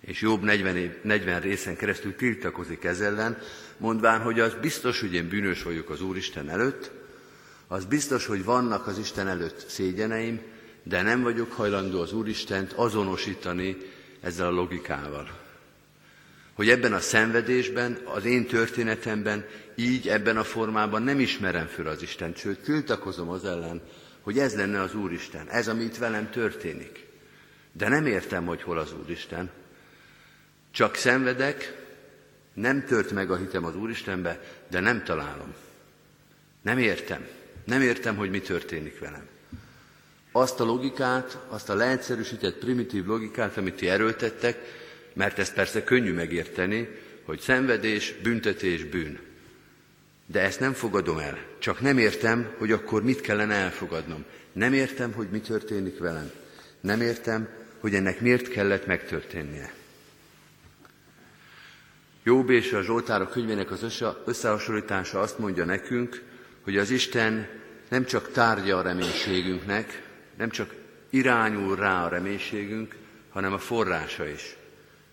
És 0.07 0.21
Jobb 0.21 0.43
40, 0.43 0.77
év, 0.77 0.91
40 1.03 1.41
részen 1.41 1.77
keresztül 1.77 2.17
tiltakozik 2.17 2.85
ez 2.85 3.01
ellen, 3.01 3.39
mondván, 3.77 4.21
hogy 4.21 4.41
az 4.41 4.55
biztos, 4.61 5.01
hogy 5.01 5.15
én 5.15 5.29
bűnös 5.29 5.63
vagyok 5.63 5.91
az 5.91 6.03
Úristen 6.03 6.49
előtt, 6.49 6.91
az 7.69 7.85
biztos, 7.85 8.27
hogy 8.27 8.45
vannak 8.45 8.87
az 8.87 8.99
Isten 8.99 9.29
előtt 9.29 9.69
szégyeneim, 9.69 10.41
de 10.83 11.03
nem 11.03 11.23
vagyok 11.23 11.53
hajlandó 11.53 12.01
az 12.01 12.13
Úristent 12.13 12.73
azonosítani 12.73 13.77
ezzel 14.21 14.47
a 14.47 14.51
logikával. 14.51 15.31
Hogy 16.55 16.69
ebben 16.69 16.93
a 16.93 17.01
szenvedésben, 17.01 17.99
az 18.05 18.25
én 18.25 18.47
történetemben, 18.47 19.47
így 19.75 20.09
ebben 20.09 20.37
a 20.37 20.45
formában 20.45 21.03
nem 21.03 21.21
ismerem 21.21 21.67
föl 21.67 21.87
az 21.87 22.03
Isten, 22.03 22.33
sőt, 22.37 22.59
tiltakozom 22.59 23.29
az 23.29 23.45
ellen, 23.45 23.83
hogy 24.21 24.39
ez 24.39 24.55
lenne 24.55 24.81
az 24.81 24.95
Úristen, 24.95 25.49
ez, 25.49 25.69
ami 25.69 25.83
itt 25.85 25.97
velem 25.97 26.31
történik. 26.31 27.07
De 27.73 27.89
nem 27.89 28.07
értem, 28.07 28.47
hogy 28.47 28.63
hol 28.63 28.79
az 28.79 28.95
Úristen. 29.03 29.51
Csak 30.77 30.95
szenvedek, 30.95 31.75
nem 32.55 32.85
tört 32.85 33.11
meg 33.11 33.31
a 33.31 33.37
hitem 33.37 33.65
az 33.65 33.77
Úristenbe, 33.77 34.41
de 34.71 34.81
nem 34.81 35.05
találom. 35.05 35.55
Nem 36.63 36.79
értem. 36.79 37.27
Nem 37.65 37.83
értem, 37.83 38.17
hogy 38.17 38.31
mi 38.31 38.41
történik 38.41 38.99
velem. 38.99 39.27
Azt 40.33 40.61
a 40.61 40.65
logikát, 40.65 41.39
azt 41.49 41.69
a 41.69 41.75
leegyszerűsített, 41.75 42.59
primitív 42.59 43.07
logikát, 43.07 43.57
amit 43.57 43.75
ti 43.75 43.89
erőltettek, 43.89 44.59
mert 45.13 45.39
ezt 45.39 45.55
persze 45.55 45.85
könnyű 45.85 46.13
megérteni, 46.13 46.89
hogy 47.23 47.41
szenvedés, 47.41 48.15
büntetés, 48.23 48.85
bűn. 48.85 49.19
De 50.27 50.41
ezt 50.41 50.61
nem 50.61 50.73
fogadom 50.73 51.19
el. 51.19 51.39
Csak 51.59 51.81
nem 51.81 51.99
értem, 51.99 52.55
hogy 52.59 52.73
akkor 52.73 53.03
mit 53.03 53.21
kellene 53.21 53.55
elfogadnom. 53.55 54.25
Nem 54.53 54.73
értem, 54.73 55.13
hogy 55.13 55.29
mi 55.31 55.41
történik 55.41 55.99
velem. 55.99 56.31
Nem 56.81 57.01
értem, 57.01 57.49
hogy 57.81 57.95
ennek 57.95 58.21
miért 58.21 58.49
kellett 58.49 58.87
megtörténnie. 58.87 59.73
Jobb 62.27 62.51
és 62.51 62.73
a 62.73 62.83
Zsoltárok 62.83 63.31
könyvének 63.31 63.71
az 63.71 64.05
összehasonlítása 64.25 65.21
azt 65.21 65.39
mondja 65.39 65.65
nekünk, 65.65 66.23
hogy 66.63 66.77
az 66.77 66.91
Isten 66.91 67.49
nem 67.89 68.05
csak 68.05 68.31
tárgya 68.33 68.79
a 68.79 68.83
reménységünknek, 68.83 70.03
nem 70.37 70.51
csak 70.51 70.75
irányul 71.11 71.77
rá 71.77 72.05
a 72.05 72.09
reménységünk, 72.09 72.97
hanem 73.31 73.53
a 73.53 73.59
forrása 73.59 74.29
is. 74.29 74.57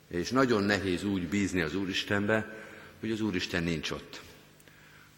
És 0.07 0.29
nagyon 0.29 0.63
nehéz 0.63 1.03
úgy 1.03 1.27
bízni 1.27 1.61
az 1.61 1.75
Úristenbe, 1.75 2.55
hogy 2.99 3.11
az 3.11 3.21
Úristen 3.21 3.63
nincs 3.63 3.91
ott. 3.91 4.21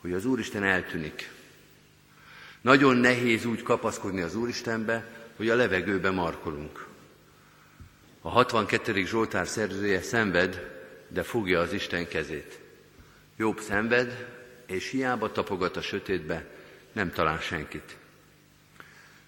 Hogy 0.01 0.13
az 0.13 0.25
Úristen 0.25 0.63
eltűnik. 0.63 1.31
Nagyon 2.61 2.95
nehéz 2.97 3.45
úgy 3.45 3.63
kapaszkodni 3.63 4.21
az 4.21 4.35
Úristenbe, 4.35 5.07
hogy 5.35 5.49
a 5.49 5.55
levegőbe 5.55 6.11
markolunk. 6.11 6.85
A 8.21 8.29
62. 8.29 9.05
Zsoltár 9.05 9.47
szerzője 9.47 10.01
szenved, 10.01 10.74
de 11.15 11.23
fogja 11.23 11.59
az 11.59 11.73
Isten 11.73 12.07
kezét. 12.07 12.59
Jobb 13.37 13.59
szenved, 13.59 14.27
és 14.65 14.89
hiába 14.89 15.31
tapogat 15.31 15.77
a 15.77 15.81
sötétbe, 15.81 16.45
nem 16.91 17.11
talál 17.11 17.39
senkit. 17.39 17.97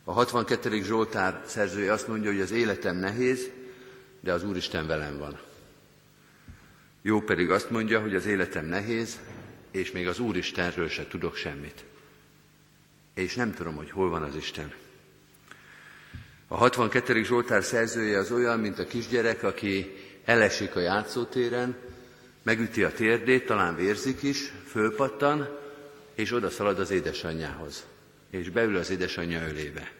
A 0.03 0.11
62. 0.11 0.83
Zsoltár 0.83 1.43
szerzője 1.45 1.91
azt 1.91 2.07
mondja, 2.07 2.31
hogy 2.31 2.41
az 2.41 2.51
életem 2.51 2.95
nehéz, 2.95 3.49
de 4.19 4.33
az 4.33 4.43
Úristen 4.43 4.87
velem 4.87 5.17
van. 5.17 5.39
Jó 7.01 7.21
pedig 7.21 7.51
azt 7.51 7.69
mondja, 7.69 8.01
hogy 8.01 8.15
az 8.15 8.25
életem 8.25 8.65
nehéz, 8.65 9.19
és 9.71 9.91
még 9.91 10.07
az 10.07 10.19
Úristenről 10.19 10.89
se 10.89 11.07
tudok 11.07 11.35
semmit. 11.35 11.83
És 13.13 13.35
nem 13.35 13.53
tudom, 13.53 13.75
hogy 13.75 13.91
hol 13.91 14.09
van 14.09 14.23
az 14.23 14.35
Isten. 14.35 14.73
A 16.47 16.55
62. 16.55 17.23
Zsoltár 17.23 17.63
szerzője 17.63 18.17
az 18.17 18.31
olyan, 18.31 18.59
mint 18.59 18.79
a 18.79 18.85
kisgyerek, 18.85 19.43
aki 19.43 20.05
elesik 20.27 20.75
a 20.75 20.79
játszótéren, 20.79 21.75
megüti 22.43 22.83
a 22.83 22.91
térdét, 22.91 23.45
talán 23.45 23.75
vérzik 23.75 24.23
is, 24.23 24.51
fölpattan, 24.65 25.47
és 26.13 26.31
oda 26.31 26.49
szalad 26.49 26.79
az 26.79 26.91
édesanyjához, 26.91 27.85
és 28.29 28.49
beül 28.49 28.77
az 28.77 28.89
édesanyja 28.89 29.47
ölébe. 29.47 29.91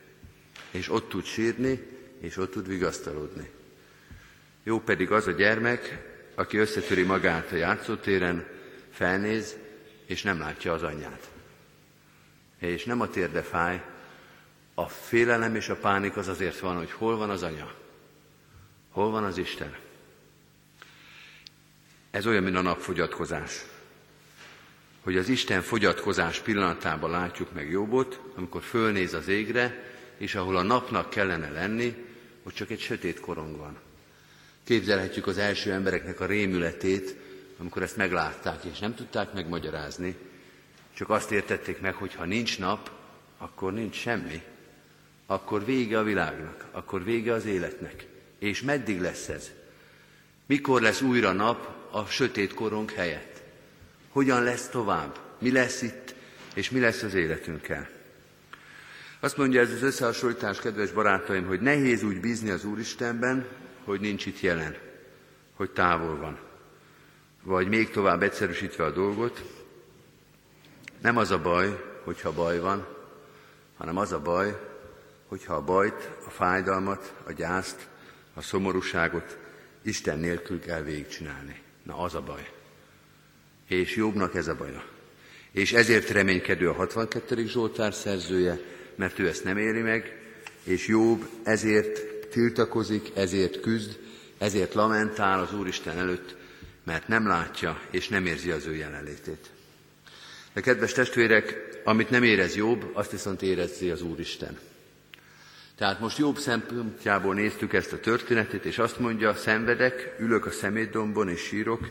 És 0.72 0.90
ott 0.90 1.10
tud 1.10 1.26
sírni, 1.26 1.88
és 2.20 2.38
ott 2.38 2.52
tud 2.52 2.68
vigasztalódni. 2.68 3.50
Jó 4.64 4.80
pedig 4.80 5.12
az 5.12 5.28
a 5.28 5.32
gyermek, 5.32 6.06
aki 6.36 6.58
összetöri 6.58 7.04
magát 7.04 7.52
a 7.52 7.56
játszótéren, 7.56 8.48
felnéz, 8.92 9.56
és 10.06 10.22
nem 10.22 10.40
látja 10.40 10.74
az 10.74 10.84
anyját. 10.84 11.30
És 12.60 12.86
nem 12.86 13.02
a 13.02 13.10
térde 13.10 13.42
fáj, 13.42 13.84
a 14.74 14.88
félelem 14.88 15.56
és 15.56 15.70
a 15.70 15.76
pánik 15.76 16.18
az 16.18 16.28
azért 16.28 16.60
van, 16.60 16.78
hogy 16.78 16.92
hol 16.92 17.18
van 17.18 17.30
az 17.30 17.44
anya, 17.44 17.74
hol 18.90 19.12
van 19.12 19.24
az 19.24 19.38
Isten. 19.38 19.86
Ez 22.12 22.28
olyan, 22.28 22.44
mint 22.44 22.56
a 22.56 22.62
napfogyatkozás. 22.62 23.66
Hogy 25.02 25.18
az 25.18 25.30
Isten 25.30 25.62
fogyatkozás 25.62 26.40
pillanatában 26.40 27.10
látjuk 27.10 27.54
meg 27.54 27.70
Jobbot, 27.70 28.20
amikor 28.36 28.62
fölnéz 28.62 29.14
az 29.14 29.28
égre, 29.28 29.84
és 30.18 30.36
ahol 30.36 30.58
a 30.58 30.62
napnak 30.62 31.10
kellene 31.10 31.50
lenni, 31.50 31.96
hogy 32.44 32.54
csak 32.54 32.70
egy 32.70 32.80
sötét 32.80 33.20
korong 33.20 33.58
van. 33.58 33.78
Képzelhetjük 34.64 35.28
az 35.28 35.38
első 35.38 35.72
embereknek 35.72 36.20
a 36.20 36.26
rémületét, 36.26 37.16
amikor 37.58 37.82
ezt 37.82 37.98
meglátták, 37.98 38.64
és 38.64 38.80
nem 38.80 38.96
tudták 38.96 39.34
megmagyarázni, 39.34 40.16
csak 40.94 41.10
azt 41.10 41.32
értették 41.32 41.80
meg, 41.80 41.94
hogy 41.94 42.16
ha 42.16 42.26
nincs 42.26 42.60
nap, 42.60 42.92
akkor 43.38 43.74
nincs 43.74 43.96
semmi, 43.96 44.42
akkor 45.26 45.66
vége 45.66 46.00
a 46.00 46.04
világnak, 46.04 46.66
akkor 46.72 47.04
vége 47.04 47.34
az 47.34 47.46
életnek. 47.46 48.06
És 48.40 48.62
meddig 48.62 49.02
lesz 49.02 49.28
ez? 49.28 49.52
Mikor 50.46 50.82
lesz 50.82 51.02
újra 51.02 51.32
nap 51.32 51.77
a 51.92 52.06
sötét 52.06 52.54
korong 52.54 52.92
helyett? 52.92 53.42
Hogyan 54.10 54.44
lesz 54.44 54.68
tovább? 54.68 55.20
Mi 55.40 55.52
lesz 55.52 55.82
itt, 55.82 56.16
és 56.54 56.70
mi 56.70 56.80
lesz 56.80 57.04
az 57.04 57.14
életünkkel? 57.14 57.88
Azt 59.20 59.38
mondja 59.38 59.62
ez 59.62 59.72
az 59.72 59.82
összehasonlítás, 59.82 60.60
kedves 60.60 60.92
barátaim, 60.92 61.46
hogy 61.46 61.62
nehéz 61.62 62.04
úgy 62.04 62.20
bízni 62.20 62.50
az 62.50 62.66
Úristenben, 62.66 63.48
hogy 63.84 64.00
nincs 64.00 64.26
itt 64.26 64.40
jelen, 64.40 64.76
hogy 65.56 65.72
távol 65.72 66.18
van. 66.18 66.40
Vagy 67.44 67.68
még 67.68 67.90
tovább 67.90 68.24
egyszerűsítve 68.24 68.84
a 68.84 68.92
dolgot, 68.92 69.44
nem 71.02 71.18
az 71.18 71.32
a 71.32 71.42
baj, 71.42 71.84
hogyha 72.04 72.32
baj 72.32 72.60
van, 72.60 72.88
hanem 73.78 73.98
az 73.98 74.12
a 74.12 74.20
baj, 74.20 74.60
hogyha 75.28 75.54
a 75.54 75.64
bajt, 75.64 76.10
a 76.26 76.30
fájdalmat, 76.30 77.14
a 77.24 77.32
gyászt, 77.32 77.88
a 78.34 78.42
szomorúságot 78.42 79.38
Isten 79.82 80.20
nélkül 80.20 80.60
kell 80.60 80.82
végigcsinálni. 80.82 81.62
Na 81.88 81.98
az 81.98 82.16
a 82.16 82.22
baj. 82.22 82.50
És 83.68 83.96
Jobbnak 83.96 84.36
ez 84.36 84.48
a 84.48 84.56
baja. 84.56 84.84
És 85.52 85.74
ezért 85.74 86.10
reménykedő 86.10 86.70
a 86.70 86.74
62. 86.74 87.46
Zsoltár 87.46 87.94
szerzője, 87.94 88.60
mert 88.96 89.20
ő 89.20 89.28
ezt 89.28 89.44
nem 89.44 89.58
éri 89.58 89.82
meg, 89.82 90.22
és 90.64 90.88
Jobb 90.88 91.28
ezért 91.44 92.28
tiltakozik, 92.28 93.12
ezért 93.16 93.60
küzd, 93.60 93.98
ezért 94.38 94.74
lamentál 94.74 95.40
az 95.40 95.54
Úristen 95.54 95.98
előtt, 95.98 96.36
mert 96.84 97.08
nem 97.08 97.28
látja 97.28 97.82
és 97.92 98.08
nem 98.08 98.26
érzi 98.26 98.52
az 98.52 98.66
ő 98.66 98.76
jelenlétét. 98.76 99.50
De 100.54 100.62
kedves 100.62 100.92
testvérek, 100.92 101.56
amit 101.84 102.10
nem 102.10 102.24
érez 102.24 102.56
jobb, 102.56 102.90
azt 102.94 103.12
viszont 103.12 103.42
érezi 103.42 103.90
az 103.90 104.02
Úristen. 104.02 104.58
Tehát 105.78 106.00
most 106.00 106.18
jobb 106.18 106.38
szempontjából 106.38 107.34
néztük 107.34 107.74
ezt 107.74 107.94
a 107.94 108.00
történetet, 108.00 108.66
és 108.66 108.78
azt 108.78 109.00
mondja, 109.00 109.34
szenvedek, 109.34 110.16
ülök 110.20 110.46
a 110.46 110.52
szemétdombon 110.52 111.30
és 111.30 111.42
sírok, 111.42 111.90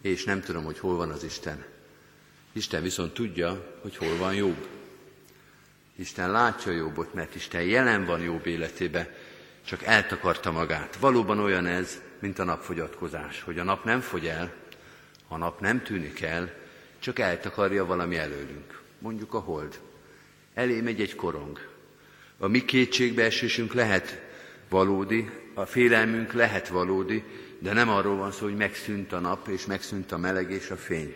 és 0.00 0.24
nem 0.24 0.40
tudom, 0.40 0.64
hogy 0.64 0.78
hol 0.78 0.96
van 0.96 1.10
az 1.10 1.24
Isten. 1.24 1.64
Isten 2.52 2.82
viszont 2.82 3.14
tudja, 3.14 3.78
hogy 3.80 3.96
hol 3.96 4.16
van 4.16 4.34
jobb. 4.34 4.66
Isten 5.96 6.30
látja 6.30 6.72
jobbot, 6.72 7.14
mert 7.14 7.34
Isten 7.34 7.62
jelen 7.62 8.04
van 8.04 8.20
jobb 8.20 8.46
életébe, 8.46 9.16
csak 9.64 9.82
eltakarta 9.82 10.50
magát. 10.50 10.96
Valóban 10.96 11.38
olyan 11.38 11.66
ez, 11.66 12.00
mint 12.18 12.38
a 12.38 12.44
napfogyatkozás, 12.44 13.42
hogy 13.42 13.58
a 13.58 13.64
nap 13.64 13.84
nem 13.84 14.00
fogy 14.00 14.26
el, 14.26 14.52
a 15.28 15.36
nap 15.36 15.60
nem 15.60 15.82
tűnik 15.82 16.20
el, 16.20 16.52
csak 16.98 17.18
eltakarja 17.18 17.86
valami 17.86 18.16
előlünk. 18.16 18.80
Mondjuk 18.98 19.34
a 19.34 19.38
hold. 19.38 19.80
Elé 20.54 20.80
megy 20.80 21.00
egy 21.00 21.14
korong, 21.14 21.71
a 22.42 22.48
mi 22.48 22.64
kétségbeesésünk 22.64 23.72
lehet 23.72 24.20
valódi, 24.68 25.30
a 25.54 25.66
félelmünk 25.66 26.32
lehet 26.32 26.68
valódi, 26.68 27.22
de 27.58 27.72
nem 27.72 27.88
arról 27.88 28.16
van 28.16 28.32
szó, 28.32 28.44
hogy 28.44 28.56
megszűnt 28.56 29.12
a 29.12 29.18
nap, 29.18 29.48
és 29.48 29.66
megszűnt 29.66 30.12
a 30.12 30.18
meleg 30.18 30.50
és 30.50 30.70
a 30.70 30.76
fény. 30.76 31.14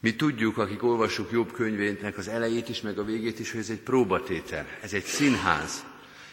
Mi 0.00 0.14
tudjuk, 0.14 0.58
akik 0.58 0.82
olvassuk 0.82 1.32
jobb 1.32 1.52
könyvének 1.52 2.18
az 2.18 2.28
elejét 2.28 2.68
is, 2.68 2.80
meg 2.80 2.98
a 2.98 3.04
végét 3.04 3.38
is, 3.38 3.50
hogy 3.50 3.60
ez 3.60 3.70
egy 3.70 3.80
próbatétel, 3.80 4.66
ez 4.80 4.92
egy 4.92 5.04
színház, 5.04 5.84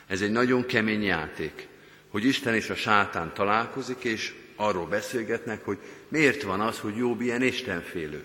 ez 0.07 0.21
egy 0.21 0.31
nagyon 0.31 0.65
kemény 0.65 1.03
játék, 1.03 1.67
hogy 2.07 2.25
Isten 2.25 2.55
és 2.55 2.69
a 2.69 2.75
sátán 2.75 3.33
találkozik, 3.33 4.03
és 4.03 4.33
arról 4.55 4.85
beszélgetnek, 4.85 5.65
hogy 5.65 5.77
miért 6.07 6.43
van 6.43 6.59
az, 6.59 6.79
hogy 6.79 6.95
Jobb 6.95 7.21
ilyen 7.21 7.41
istenfélő, 7.41 8.23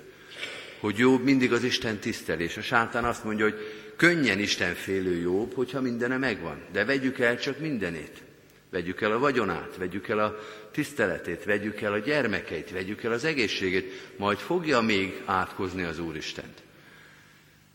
hogy 0.81 0.99
Jobb 0.99 1.23
mindig 1.23 1.53
az 1.53 1.63
Isten 1.63 1.99
tisztelés. 1.99 2.57
A 2.57 2.63
sátán 2.63 3.05
azt 3.05 3.25
mondja, 3.25 3.45
hogy 3.45 3.86
könnyen 3.97 4.39
Isten 4.39 4.75
félő 4.75 5.17
jobb, 5.17 5.55
hogyha 5.55 5.81
mindene 5.81 6.17
megvan. 6.17 6.61
De 6.73 6.85
vegyük 6.85 7.19
el 7.19 7.39
csak 7.39 7.59
mindenét. 7.59 8.23
Vegyük 8.71 9.01
el 9.01 9.13
a 9.13 9.19
vagyonát, 9.19 9.77
vegyük 9.77 10.09
el 10.09 10.19
a 10.19 10.39
tiszteletét, 10.73 11.45
vegyük 11.45 11.81
el 11.81 11.93
a 11.93 11.99
gyermekeit, 11.99 12.71
vegyük 12.71 13.03
el 13.03 13.13
az 13.13 13.25
egészségét, 13.25 14.13
majd 14.17 14.39
fogja 14.39 14.81
még 14.81 15.23
átkozni 15.25 15.83
az 15.83 15.99
Úristent. 15.99 16.63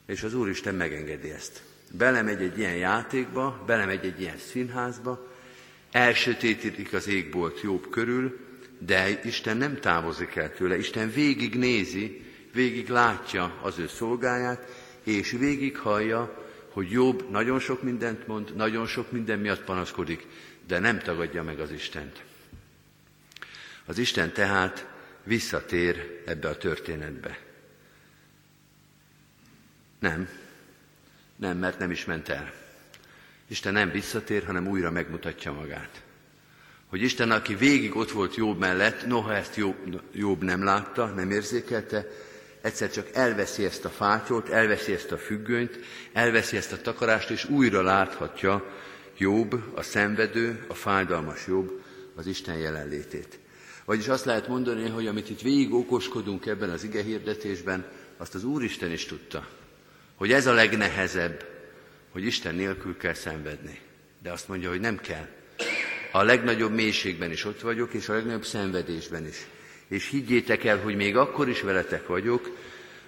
És 0.06 0.24
az 0.24 0.34
Úristen 0.34 0.76
megengedi 0.76 1.30
ezt. 1.30 1.62
Belemegy 1.92 2.42
egy 2.42 2.58
ilyen 2.58 2.76
játékba, 2.76 3.64
belemegy 3.66 4.06
egy 4.06 4.22
ilyen 4.22 4.38
színházba, 4.38 5.28
elsötétítik 5.92 6.94
az 6.94 7.08
égbolt 7.08 7.62
jobb 7.62 7.90
körül, 7.90 8.40
de 8.80 9.20
Isten 9.24 9.58
nem 9.58 9.80
távozik 9.80 10.36
el 10.36 10.54
tőle, 10.54 10.78
Isten 10.78 11.12
végig 11.12 11.56
nézi, 11.56 12.26
végig 12.54 12.90
látja 12.90 13.60
az 13.62 13.80
ő 13.80 13.88
szolgáját, 13.88 14.81
és 15.04 15.32
végig 15.32 15.78
hallja, 15.78 16.50
hogy 16.70 16.92
Jobb 16.92 17.30
nagyon 17.30 17.60
sok 17.60 17.84
mindent 17.84 18.28
mond, 18.28 18.56
nagyon 18.56 18.88
sok 18.88 19.12
minden 19.12 19.40
miatt 19.40 19.64
panaszkodik, 19.64 20.28
de 20.68 20.80
nem 20.80 21.00
tagadja 21.00 21.44
meg 21.44 21.60
az 21.60 21.72
Istent. 21.72 22.24
Az 23.86 23.98
Isten 23.98 24.34
tehát 24.34 24.88
visszatér 25.24 26.22
ebbe 26.26 26.48
a 26.48 26.58
történetbe. 26.58 27.40
Nem. 30.00 30.30
Nem, 31.36 31.58
mert 31.58 31.80
nem 31.80 31.92
is 31.92 32.06
ment 32.06 32.30
el. 32.30 32.54
Isten 33.48 33.74
nem 33.74 33.92
visszatér, 33.92 34.46
hanem 34.46 34.68
újra 34.68 34.92
megmutatja 34.92 35.52
magát. 35.52 36.02
Hogy 36.88 37.02
Isten, 37.02 37.32
aki 37.32 37.56
végig 37.56 37.96
ott 37.96 38.12
volt 38.12 38.36
Jobb 38.36 38.60
mellett, 38.60 39.06
noha 39.06 39.36
ezt 39.36 39.60
Jobb 40.12 40.44
nem 40.44 40.64
látta, 40.64 41.06
nem 41.06 41.32
érzékelte, 41.32 42.08
egyszer 42.62 42.92
csak 42.92 43.08
elveszi 43.14 43.66
ezt 43.66 43.86
a 43.86 43.90
fátyót, 43.90 44.50
elveszi 44.50 44.94
ezt 44.94 45.12
a 45.12 45.18
függönyt, 45.18 45.80
elveszi 46.14 46.58
ezt 46.58 46.72
a 46.72 46.82
takarást, 46.82 47.30
és 47.30 47.46
újra 47.46 47.82
láthatja 47.82 48.66
Jobb, 49.18 49.64
a 49.76 49.82
szenvedő, 49.82 50.66
a 50.68 50.74
fájdalmas 50.74 51.48
Jobb, 51.48 51.84
az 52.16 52.28
Isten 52.28 52.58
jelenlétét. 52.58 53.40
Vagyis 53.86 54.08
azt 54.08 54.26
lehet 54.26 54.48
mondani, 54.48 54.90
hogy 54.90 55.08
amit 55.08 55.30
itt 55.30 55.42
végig 55.42 55.74
okoskodunk 55.74 56.46
ebben 56.46 56.70
az 56.70 56.84
ige 56.84 57.04
hirdetésben, 57.04 57.86
azt 58.18 58.36
az 58.36 58.44
Úristen 58.44 58.92
is 58.92 59.06
tudta, 59.06 59.48
hogy 60.16 60.32
ez 60.32 60.48
a 60.48 60.54
legnehezebb, 60.54 61.46
hogy 62.12 62.26
Isten 62.26 62.56
nélkül 62.56 62.98
kell 62.98 63.14
szenvedni. 63.14 63.80
De 64.24 64.32
azt 64.32 64.48
mondja, 64.48 64.70
hogy 64.70 64.80
nem 64.80 64.98
kell. 64.98 65.28
A 66.12 66.24
legnagyobb 66.24 66.72
mélységben 66.72 67.32
is 67.32 67.46
ott 67.46 67.62
vagyok, 67.62 67.94
és 67.94 68.10
a 68.10 68.14
legnagyobb 68.14 68.46
szenvedésben 68.46 69.28
is. 69.28 69.48
És 69.92 70.10
higgyétek 70.10 70.64
el, 70.64 70.78
hogy 70.78 70.96
még 70.96 71.16
akkor 71.18 71.50
is 71.50 71.62
veletek 71.62 72.08
vagyok, 72.08 72.58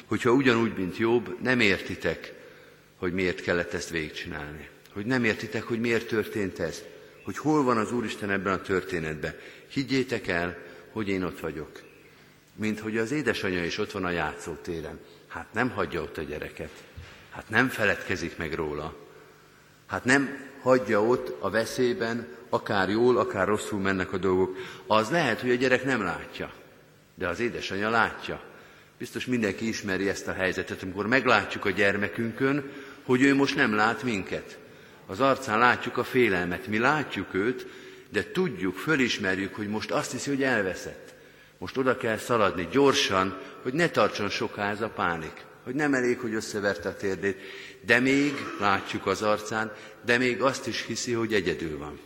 hogyha 0.05 0.31
ugyanúgy, 0.31 0.73
mint 0.77 0.97
Jobb, 0.97 1.37
nem 1.41 1.59
értitek, 1.59 2.33
hogy 2.97 3.13
miért 3.13 3.41
kellett 3.41 3.73
ezt 3.73 3.89
végigcsinálni. 3.89 4.69
Hogy 4.93 5.05
nem 5.05 5.23
értitek, 5.23 5.63
hogy 5.63 5.79
miért 5.79 6.07
történt 6.07 6.59
ez. 6.59 6.83
Hogy 7.23 7.37
hol 7.37 7.63
van 7.63 7.77
az 7.77 7.91
Úristen 7.91 8.29
ebben 8.29 8.53
a 8.53 8.61
történetben. 8.61 9.35
Higgyétek 9.67 10.27
el, 10.27 10.57
hogy 10.91 11.09
én 11.09 11.23
ott 11.23 11.39
vagyok. 11.39 11.81
Mint 12.55 12.79
hogy 12.79 12.97
az 12.97 13.11
édesanyja 13.11 13.65
is 13.65 13.77
ott 13.77 13.91
van 13.91 14.05
a 14.05 14.09
játszótéren. 14.09 14.99
Hát 15.27 15.53
nem 15.53 15.69
hagyja 15.69 16.01
ott 16.01 16.17
a 16.17 16.21
gyereket. 16.21 16.71
Hát 17.29 17.49
nem 17.49 17.67
feledkezik 17.67 18.37
meg 18.37 18.53
róla. 18.53 18.95
Hát 19.87 20.05
nem 20.05 20.49
hagyja 20.61 21.03
ott 21.03 21.41
a 21.41 21.49
veszélyben, 21.49 22.27
akár 22.49 22.89
jól, 22.89 23.17
akár 23.17 23.47
rosszul 23.47 23.79
mennek 23.79 24.13
a 24.13 24.17
dolgok. 24.17 24.57
Az 24.87 25.09
lehet, 25.09 25.41
hogy 25.41 25.51
a 25.51 25.55
gyerek 25.55 25.83
nem 25.83 26.01
látja, 26.01 26.61
de 27.15 27.27
az 27.27 27.39
édesanyja 27.39 27.89
látja. 27.89 28.41
Biztos 28.97 29.25
mindenki 29.25 29.67
ismeri 29.67 30.09
ezt 30.09 30.27
a 30.27 30.33
helyzetet, 30.33 30.83
amikor 30.83 31.07
meglátjuk 31.07 31.65
a 31.65 31.69
gyermekünkön, 31.69 32.71
hogy 33.03 33.21
ő 33.21 33.35
most 33.35 33.55
nem 33.55 33.75
lát 33.75 34.03
minket. 34.03 34.57
Az 35.05 35.19
arcán 35.19 35.59
látjuk 35.59 35.97
a 35.97 36.03
félelmet, 36.03 36.67
mi 36.67 36.77
látjuk 36.77 37.33
őt, 37.33 37.67
de 38.09 38.31
tudjuk, 38.31 38.75
fölismerjük, 38.75 39.55
hogy 39.55 39.67
most 39.67 39.91
azt 39.91 40.11
hiszi, 40.11 40.29
hogy 40.29 40.43
elveszett. 40.43 41.13
Most 41.57 41.77
oda 41.77 41.97
kell 41.97 42.17
szaladni 42.17 42.67
gyorsan, 42.71 43.39
hogy 43.61 43.73
ne 43.73 43.89
tartson 43.89 44.29
soká 44.29 44.69
ez 44.69 44.81
a 44.81 44.89
pánik, 44.89 45.45
hogy 45.63 45.75
nem 45.75 45.93
elég, 45.93 46.19
hogy 46.19 46.33
összeverte 46.33 46.89
a 46.89 46.95
térdét, 46.95 47.41
de 47.81 47.99
még 47.99 48.33
látjuk 48.59 49.05
az 49.05 49.21
arcán, 49.21 49.71
de 50.05 50.17
még 50.17 50.41
azt 50.41 50.67
is 50.67 50.85
hiszi, 50.85 51.11
hogy 51.11 51.33
egyedül 51.33 51.77
van. 51.77 51.99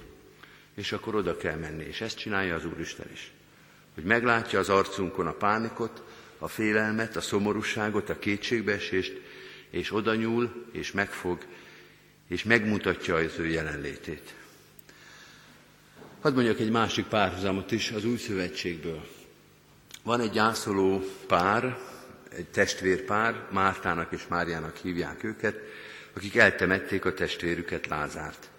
És 0.75 0.91
akkor 0.91 1.15
oda 1.15 1.37
kell 1.37 1.55
menni, 1.55 1.83
és 1.83 2.01
ezt 2.01 2.17
csinálja 2.17 2.55
az 2.55 2.65
Úristen 2.65 3.05
is. 3.13 3.31
Hogy 3.97 4.05
meglátja 4.05 4.59
az 4.59 4.69
arcunkon 4.69 5.27
a 5.27 5.33
pánikot, 5.33 6.03
a 6.39 6.47
félelmet, 6.47 7.15
a 7.15 7.21
szomorúságot, 7.21 8.09
a 8.09 8.19
kétségbeesést, 8.19 9.21
és 9.69 9.93
oda 9.93 10.15
nyúl, 10.15 10.65
és 10.71 10.91
megfog, 10.91 11.45
és 12.27 12.43
megmutatja 12.43 13.15
az 13.15 13.39
ő 13.39 13.47
jelenlétét. 13.47 14.33
Hadd 16.21 16.33
mondjak 16.33 16.59
egy 16.59 16.71
másik 16.71 17.05
párhuzamot 17.05 17.71
is 17.71 17.91
az 17.91 18.05
új 18.05 18.17
szövetségből. 18.17 19.07
Van 20.03 20.21
egy 20.21 20.31
gyászoló 20.31 21.03
pár, 21.27 21.77
egy 22.29 22.47
testvérpár, 22.47 23.47
Mártának 23.51 24.11
és 24.11 24.27
Máriának 24.27 24.75
hívják 24.75 25.23
őket, 25.23 25.59
akik 26.13 26.35
eltemették 26.35 27.05
a 27.05 27.13
testvérüket, 27.13 27.87
Lázárt. 27.87 28.49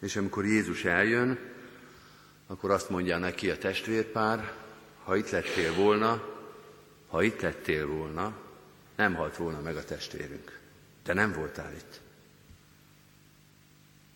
És 0.00 0.16
amikor 0.16 0.44
Jézus 0.44 0.84
eljön, 0.84 1.38
akkor 2.46 2.70
azt 2.70 2.90
mondja 2.90 3.18
neki 3.18 3.50
a 3.50 3.58
testvérpár, 3.58 4.66
ha 5.08 5.16
itt 5.16 5.30
lettél 5.30 5.74
volna, 5.74 6.36
ha 7.06 7.22
itt 7.22 7.40
lettél 7.40 7.86
volna, 7.86 8.36
nem 8.96 9.14
halt 9.14 9.36
volna 9.36 9.60
meg 9.60 9.76
a 9.76 9.84
testvérünk. 9.84 10.58
De 11.04 11.12
nem 11.12 11.32
voltál 11.32 11.72
itt. 11.74 12.00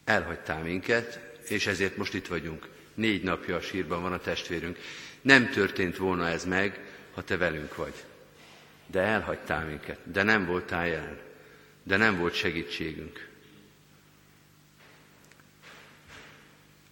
Elhagytál 0.04 0.62
minket, 0.62 1.20
és 1.48 1.66
ezért 1.66 1.96
most 1.96 2.14
itt 2.14 2.26
vagyunk. 2.26 2.68
Négy 2.94 3.22
napja 3.22 3.56
a 3.56 3.60
sírban 3.60 4.02
van 4.02 4.12
a 4.12 4.18
testvérünk. 4.18 4.78
Nem 5.20 5.50
történt 5.50 5.96
volna 5.96 6.28
ez 6.28 6.44
meg, 6.44 6.94
ha 7.14 7.22
te 7.22 7.36
velünk 7.36 7.76
vagy. 7.76 7.94
De 8.86 9.00
elhagytál 9.00 9.64
minket, 9.64 9.98
de 10.04 10.22
nem 10.22 10.46
voltál 10.46 10.86
jelen, 10.86 11.18
de 11.82 11.96
nem 11.96 12.18
volt 12.18 12.34
segítségünk. 12.34 13.28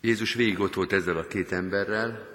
Jézus 0.01 0.35
végig 0.35 0.61
ott 0.61 0.75
volt 0.75 0.93
ezzel 0.93 1.17
a 1.17 1.27
két 1.27 1.53
emberrel, 1.53 2.30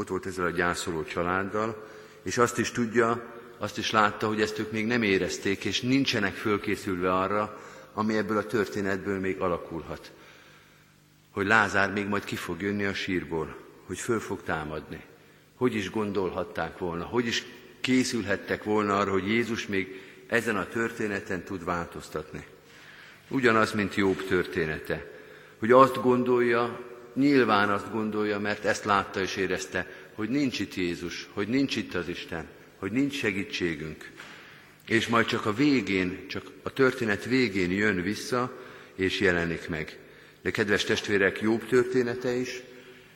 ott 0.00 0.08
volt 0.08 0.26
ezzel 0.26 0.44
a 0.44 0.50
gyászoló 0.50 1.04
családdal, 1.04 1.86
és 2.22 2.38
azt 2.38 2.58
is 2.58 2.70
tudja, 2.70 3.22
azt 3.58 3.78
is 3.78 3.90
látta, 3.90 4.26
hogy 4.26 4.40
ezt 4.40 4.58
ők 4.58 4.72
még 4.72 4.86
nem 4.86 5.02
érezték, 5.02 5.64
és 5.64 5.80
nincsenek 5.80 6.34
fölkészülve 6.34 7.14
arra, 7.14 7.60
ami 7.94 8.16
ebből 8.16 8.36
a 8.36 8.46
történetből 8.46 9.18
még 9.18 9.40
alakulhat 9.40 10.10
hogy 11.30 11.46
Lázár 11.46 11.92
még 11.92 12.06
majd 12.06 12.24
ki 12.24 12.36
fog 12.36 12.62
jönni 12.62 12.84
a 12.84 12.94
sírból, 12.94 13.56
hogy 13.86 13.98
föl 13.98 14.20
fog 14.20 14.42
támadni. 14.42 15.02
Hogy 15.54 15.74
is 15.74 15.90
gondolhatták 15.90 16.78
volna, 16.78 17.04
hogy 17.04 17.26
is 17.26 17.44
készülhettek 17.80 18.64
volna 18.64 18.98
arra, 18.98 19.10
hogy 19.10 19.26
Jézus 19.26 19.66
még 19.66 20.02
ezen 20.26 20.56
a 20.56 20.66
történeten 20.66 21.42
tud 21.42 21.64
változtatni. 21.64 22.46
Ugyanaz, 23.28 23.72
mint 23.72 23.94
Jobb 23.94 24.24
története, 24.24 25.10
hogy 25.58 25.72
azt 25.72 26.02
gondolja, 26.02 26.80
nyilván 27.20 27.70
azt 27.70 27.92
gondolja, 27.92 28.38
mert 28.38 28.64
ezt 28.64 28.84
látta 28.84 29.20
és 29.20 29.36
érezte, 29.36 29.86
hogy 30.14 30.28
nincs 30.28 30.58
itt 30.58 30.74
Jézus, 30.74 31.28
hogy 31.32 31.48
nincs 31.48 31.76
itt 31.76 31.94
az 31.94 32.08
Isten, 32.08 32.46
hogy 32.76 32.92
nincs 32.92 33.14
segítségünk. 33.14 34.10
És 34.86 35.06
majd 35.06 35.26
csak 35.26 35.46
a 35.46 35.54
végén, 35.54 36.28
csak 36.28 36.50
a 36.62 36.72
történet 36.72 37.24
végén 37.24 37.70
jön 37.70 38.02
vissza, 38.02 38.58
és 38.94 39.20
jelenik 39.20 39.68
meg. 39.68 39.98
De 40.42 40.50
kedves 40.50 40.84
testvérek, 40.84 41.40
Jobb 41.40 41.66
története 41.66 42.32
is, 42.32 42.62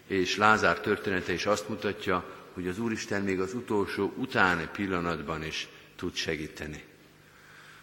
és 0.06 0.36
Lázár 0.36 0.80
története 0.80 1.32
is 1.32 1.46
azt 1.46 1.68
mutatja, 1.68 2.24
hogy 2.52 2.68
az 2.68 2.78
Úristen 2.78 3.22
még 3.22 3.40
az 3.40 3.54
utolsó 3.54 4.12
utáni 4.16 4.68
pillanatban 4.72 5.44
is 5.44 5.68
tud 5.96 6.14
segíteni. 6.14 6.82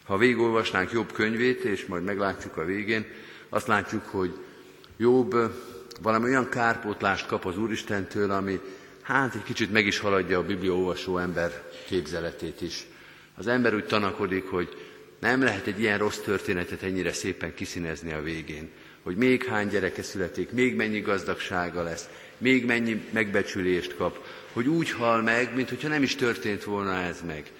Ha 0.03 0.17
végigolvasnánk 0.17 0.91
Jobb 0.91 1.11
könyvét, 1.11 1.63
és 1.63 1.85
majd 1.85 2.03
meglátjuk 2.03 2.57
a 2.57 2.65
végén, 2.65 3.05
azt 3.49 3.67
látjuk, 3.67 4.05
hogy 4.05 4.33
Jobb 4.97 5.35
valami 6.01 6.25
olyan 6.25 6.49
kárpótlást 6.49 7.25
kap 7.25 7.45
az 7.45 7.57
Úristentől, 7.57 8.31
ami 8.31 8.59
hát 9.01 9.35
egy 9.35 9.43
kicsit 9.43 9.71
meg 9.71 9.85
is 9.85 9.99
haladja 9.99 10.37
a 10.37 10.45
Biblia 10.45 10.73
olvasó 10.73 11.17
ember 11.17 11.63
képzeletét 11.87 12.61
is. 12.61 12.85
Az 13.35 13.47
ember 13.47 13.75
úgy 13.75 13.85
tanakodik, 13.85 14.49
hogy 14.49 14.69
nem 15.19 15.43
lehet 15.43 15.67
egy 15.67 15.79
ilyen 15.79 15.97
rossz 15.97 16.17
történetet 16.17 16.83
ennyire 16.83 17.13
szépen 17.13 17.53
kiszínezni 17.53 18.13
a 18.13 18.21
végén 18.21 18.69
hogy 19.03 19.15
még 19.15 19.43
hány 19.43 19.67
gyereke 19.67 20.03
születik, 20.03 20.51
még 20.51 20.75
mennyi 20.75 20.99
gazdagsága 20.99 21.83
lesz, 21.83 22.09
még 22.37 22.65
mennyi 22.65 23.01
megbecsülést 23.09 23.95
kap, 23.95 24.25
hogy 24.53 24.67
úgy 24.67 24.91
hal 24.91 25.21
meg, 25.21 25.55
mint 25.55 25.69
hogyha 25.69 25.87
nem 25.87 26.03
is 26.03 26.15
történt 26.15 26.63
volna 26.63 27.01
ez 27.01 27.21
meg. 27.27 27.51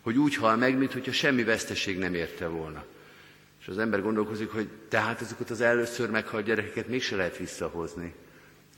Hogy 0.00 0.16
úgy 0.16 0.34
hal 0.34 0.56
meg, 0.56 0.78
mint 0.78 0.92
hogyha 0.92 1.12
semmi 1.12 1.44
veszteség 1.44 1.98
nem 1.98 2.14
érte 2.14 2.46
volna. 2.46 2.84
És 3.60 3.68
az 3.68 3.78
ember 3.78 4.02
gondolkozik, 4.02 4.50
hogy 4.50 4.68
tehát 4.88 5.20
azokat 5.20 5.50
az 5.50 5.60
először 5.60 6.10
meghalt 6.10 6.44
gyerekeket 6.44 6.88
mégse 6.88 7.16
lehet 7.16 7.36
visszahozni. 7.36 8.14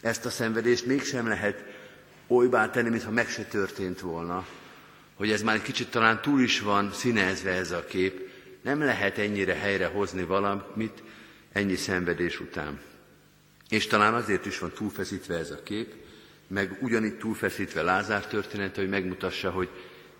Ezt 0.00 0.26
a 0.26 0.30
szenvedést 0.30 0.86
mégsem 0.86 1.28
lehet 1.28 1.64
olybá 2.26 2.70
tenni, 2.70 2.88
mintha 2.88 3.10
meg 3.10 3.28
se 3.28 3.44
történt 3.44 4.00
volna. 4.00 4.46
Hogy 5.14 5.30
ez 5.30 5.42
már 5.42 5.54
egy 5.54 5.62
kicsit 5.62 5.90
talán 5.90 6.20
túl 6.22 6.40
is 6.40 6.60
van 6.60 6.92
színezve 6.92 7.50
ez 7.50 7.70
a 7.70 7.84
kép. 7.84 8.30
Nem 8.62 8.80
lehet 8.80 9.18
ennyire 9.18 9.54
helyrehozni 9.54 10.24
valamit, 10.24 11.02
ennyi 11.52 11.76
szenvedés 11.76 12.40
után. 12.40 12.80
És 13.68 13.86
talán 13.86 14.14
azért 14.14 14.46
is 14.46 14.58
van 14.58 14.70
túlfeszítve 14.70 15.36
ez 15.36 15.50
a 15.50 15.62
kép, 15.62 15.94
meg 16.46 16.78
ugyanígy 16.80 17.18
túlfeszítve 17.18 17.82
Lázár 17.82 18.26
története, 18.26 18.80
hogy 18.80 18.90
megmutassa, 18.90 19.50
hogy 19.50 19.68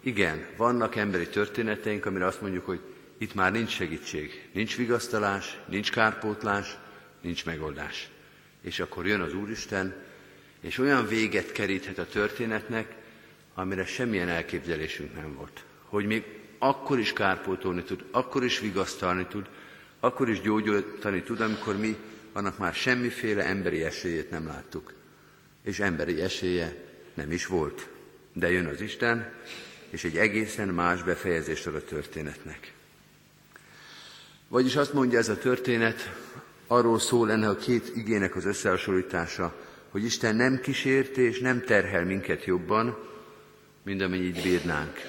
igen, 0.01 0.46
vannak 0.57 0.96
emberi 0.96 1.29
történeteink, 1.29 2.07
amire 2.07 2.27
azt 2.27 2.40
mondjuk, 2.40 2.66
hogy 2.66 2.81
itt 3.18 3.35
már 3.35 3.53
nincs 3.53 3.70
segítség, 3.70 4.48
nincs 4.53 4.77
vigasztalás, 4.77 5.59
nincs 5.68 5.90
kárpótlás, 5.90 6.77
nincs 7.20 7.44
megoldás. 7.44 8.09
És 8.61 8.81
akkor 8.81 9.07
jön 9.07 9.20
az 9.20 9.35
Úristen, 9.35 9.94
és 10.61 10.79
olyan 10.79 11.07
véget 11.07 11.53
keríthet 11.53 11.98
a 11.98 12.07
történetnek, 12.07 12.94
amire 13.55 13.85
semmilyen 13.85 14.29
elképzelésünk 14.29 15.14
nem 15.14 15.35
volt. 15.35 15.64
Hogy 15.85 16.07
még 16.07 16.25
akkor 16.59 16.98
is 16.98 17.12
kárpótolni 17.12 17.83
tud, 17.83 18.05
akkor 18.11 18.44
is 18.44 18.59
vigasztalni 18.59 19.27
tud, 19.27 19.48
akkor 20.01 20.29
is 20.29 20.40
gyógyítani 20.40 21.22
tud, 21.22 21.40
amikor 21.40 21.77
mi 21.77 21.96
annak 22.33 22.59
már 22.59 22.75
semmiféle 22.75 23.44
emberi 23.44 23.83
esélyét 23.83 24.31
nem 24.31 24.46
láttuk. 24.46 24.92
És 25.64 25.81
emberi 25.81 26.20
esélye 26.20 26.75
nem 27.14 27.33
is 27.33 27.46
volt. 27.46 27.88
De 28.33 28.51
jön 28.51 28.66
az 28.66 28.81
Isten, 28.81 29.33
és 29.90 30.05
egy 30.05 30.16
egészen 30.16 30.68
más 30.68 31.03
befejezést 31.03 31.66
ad 31.66 31.75
a 31.75 31.85
történetnek. 31.85 32.72
Vagyis 34.53 34.77
azt 34.77 34.93
mondja 34.93 35.19
ez 35.19 35.29
a 35.29 35.38
történet, 35.38 36.12
arról 36.67 36.99
szól 36.99 37.31
ennek 37.31 37.49
a 37.49 37.57
két 37.57 37.97
igének 37.97 38.37
az 38.37 38.45
összehasonlítása, 38.45 39.55
hogy 39.91 40.05
Isten 40.05 40.37
nem 40.37 40.61
kísért 40.61 41.17
és 41.17 41.38
nem 41.38 41.65
terhel 41.65 42.05
minket 42.05 42.45
jobban, 42.45 42.99
mint 43.83 44.03
amennyit 44.03 44.43
bírnánk. 44.43 45.01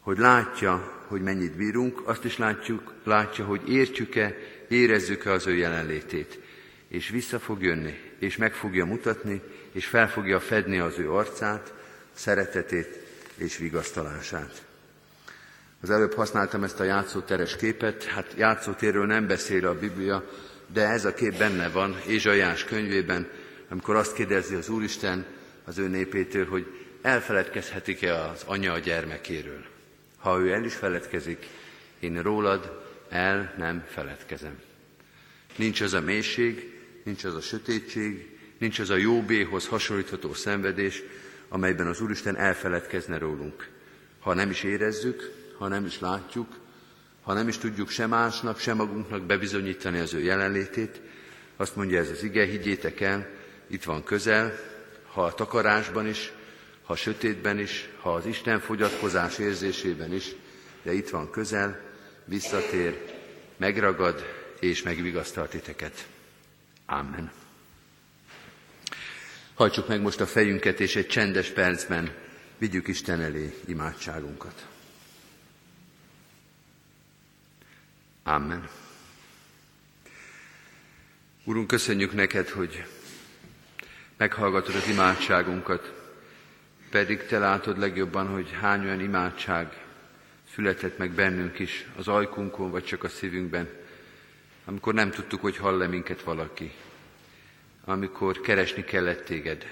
Hogy 0.00 0.18
látja, 0.18 1.04
hogy 1.06 1.20
mennyit 1.20 1.56
bírunk, 1.56 2.08
azt 2.08 2.24
is 2.24 2.38
látjuk, 2.38 2.92
látja, 3.04 3.44
hogy 3.44 3.68
értjük-e, 3.68 4.36
érezzük-e 4.68 5.32
az 5.32 5.46
ő 5.46 5.54
jelenlétét. 5.54 6.40
És 6.88 7.08
vissza 7.08 7.38
fog 7.38 7.62
jönni, 7.62 7.94
és 8.18 8.36
meg 8.36 8.54
fogja 8.54 8.84
mutatni, 8.84 9.40
és 9.72 9.86
fel 9.86 10.08
fogja 10.08 10.40
fedni 10.40 10.78
az 10.78 10.98
ő 10.98 11.10
arcát, 11.12 11.72
szeretetét 12.14 12.98
és 13.36 13.56
vigasztalását. 13.56 14.65
Az 15.80 15.90
előbb 15.90 16.14
használtam 16.14 16.64
ezt 16.64 16.80
a 16.80 16.84
játszóteres 16.84 17.56
képet, 17.56 18.04
hát 18.04 18.34
játszótérről 18.36 19.06
nem 19.06 19.26
beszél 19.26 19.66
a 19.66 19.78
Biblia, 19.78 20.24
de 20.72 20.88
ez 20.88 21.04
a 21.04 21.14
kép 21.14 21.38
benne 21.38 21.68
van 21.68 21.96
Ézsajás 22.08 22.64
könyvében, 22.64 23.28
amikor 23.68 23.94
azt 23.96 24.14
kérdezi 24.14 24.54
az 24.54 24.68
Úristen 24.68 25.24
az 25.64 25.78
ő 25.78 25.88
népétől, 25.88 26.46
hogy 26.46 26.66
elfeledkezhetik-e 27.02 28.20
az 28.20 28.42
anya 28.46 28.72
a 28.72 28.78
gyermekéről. 28.78 29.64
Ha 30.18 30.38
ő 30.38 30.52
el 30.52 30.64
is 30.64 30.74
feledkezik, 30.74 31.46
én 32.00 32.22
rólad 32.22 32.84
el 33.08 33.54
nem 33.58 33.84
feledkezem. 33.88 34.58
Nincs 35.56 35.80
az 35.80 35.92
a 35.92 36.00
mélység, 36.00 36.80
nincs 37.04 37.24
az 37.24 37.34
a 37.34 37.40
sötétség, 37.40 38.38
nincs 38.58 38.78
az 38.78 38.90
a 38.90 38.96
jóbéhoz 38.96 39.66
hasonlítható 39.66 40.34
szenvedés, 40.34 41.02
amelyben 41.48 41.86
az 41.86 42.00
Úristen 42.00 42.36
elfeledkezne 42.36 43.18
rólunk. 43.18 43.68
Ha 44.18 44.34
nem 44.34 44.50
is 44.50 44.62
érezzük, 44.62 45.35
ha 45.58 45.68
nem 45.68 45.84
is 45.84 46.00
látjuk, 46.00 46.58
ha 47.22 47.32
nem 47.32 47.48
is 47.48 47.58
tudjuk 47.58 47.88
sem 47.88 48.08
másnak, 48.08 48.58
sem 48.58 48.76
magunknak 48.76 49.22
bebizonyítani 49.22 49.98
az 49.98 50.14
ő 50.14 50.22
jelenlétét, 50.22 51.00
azt 51.56 51.76
mondja 51.76 51.98
ez 51.98 52.10
az 52.10 52.22
ige, 52.22 52.44
higgyétek 52.44 53.00
el, 53.00 53.26
itt 53.66 53.84
van 53.84 54.04
közel, 54.04 54.58
ha 55.12 55.24
a 55.24 55.34
takarásban 55.34 56.06
is, 56.06 56.32
ha 56.82 56.92
a 56.92 56.96
sötétben 56.96 57.58
is, 57.58 57.88
ha 58.00 58.14
az 58.14 58.26
Isten 58.26 58.60
fogyatkozás 58.60 59.38
érzésében 59.38 60.12
is, 60.12 60.34
de 60.82 60.92
itt 60.92 61.08
van 61.08 61.30
közel, 61.30 61.80
visszatér, 62.24 63.14
megragad 63.56 64.24
és 64.60 64.82
megvigasztalt 64.82 65.50
titeket. 65.50 66.06
Amen. 66.86 67.30
Hajtsuk 69.54 69.88
meg 69.88 70.00
most 70.00 70.20
a 70.20 70.26
fejünket, 70.26 70.80
és 70.80 70.96
egy 70.96 71.06
csendes 71.06 71.48
percben 71.48 72.14
vigyük 72.58 72.88
Isten 72.88 73.20
elé 73.20 73.54
imádságunkat. 73.66 74.66
Amen. 78.26 78.68
Urunk, 81.44 81.66
köszönjük 81.66 82.12
neked, 82.12 82.48
hogy 82.48 82.84
meghallgatod 84.16 84.74
az 84.74 84.88
imádságunkat, 84.88 85.92
pedig 86.90 87.26
te 87.26 87.38
látod 87.38 87.78
legjobban, 87.78 88.28
hogy 88.28 88.50
hány 88.60 88.84
olyan 88.84 89.00
imádság 89.00 89.84
született 90.54 90.98
meg 90.98 91.10
bennünk 91.10 91.58
is, 91.58 91.86
az 91.96 92.08
ajkunkon, 92.08 92.70
vagy 92.70 92.84
csak 92.84 93.04
a 93.04 93.08
szívünkben, 93.08 93.68
amikor 94.64 94.94
nem 94.94 95.10
tudtuk, 95.10 95.40
hogy 95.40 95.56
hall-e 95.56 95.86
minket 95.86 96.22
valaki, 96.22 96.72
amikor 97.84 98.40
keresni 98.40 98.84
kellett 98.84 99.24
téged, 99.24 99.66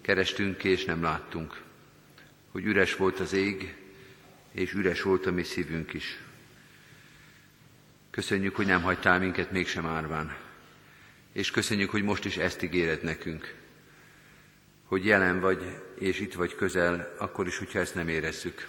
kerestünk 0.00 0.64
és 0.64 0.84
nem 0.84 1.02
láttunk, 1.02 1.60
hogy 2.50 2.64
üres 2.64 2.96
volt 2.96 3.20
az 3.20 3.32
ég, 3.32 3.74
és 4.52 4.72
üres 4.72 5.02
volt 5.02 5.26
a 5.26 5.32
mi 5.32 5.42
szívünk 5.42 5.92
is. 5.92 6.23
Köszönjük, 8.14 8.56
hogy 8.56 8.66
nem 8.66 8.82
hagytál 8.82 9.18
minket 9.18 9.50
mégsem 9.50 9.86
árván. 9.86 10.36
És 11.32 11.50
köszönjük, 11.50 11.90
hogy 11.90 12.02
most 12.02 12.24
is 12.24 12.36
ezt 12.36 12.62
ígéred 12.62 13.02
nekünk, 13.02 13.54
hogy 14.84 15.06
jelen 15.06 15.40
vagy, 15.40 15.80
és 15.98 16.20
itt 16.20 16.34
vagy 16.34 16.54
közel, 16.54 17.14
akkor 17.18 17.46
is, 17.46 17.58
hogyha 17.58 17.78
ezt 17.78 17.94
nem 17.94 18.08
érezzük. 18.08 18.66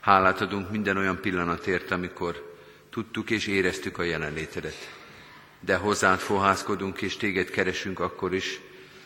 Hálát 0.00 0.40
adunk 0.40 0.70
minden 0.70 0.96
olyan 0.96 1.20
pillanatért, 1.20 1.90
amikor 1.90 2.56
tudtuk 2.90 3.30
és 3.30 3.46
éreztük 3.46 3.98
a 3.98 4.02
jelenlétedet. 4.02 4.96
De 5.60 5.76
hozzád 5.76 6.18
fohászkodunk 6.18 7.02
és 7.02 7.16
téged 7.16 7.50
keresünk 7.50 8.00
akkor 8.00 8.34
is, 8.34 8.60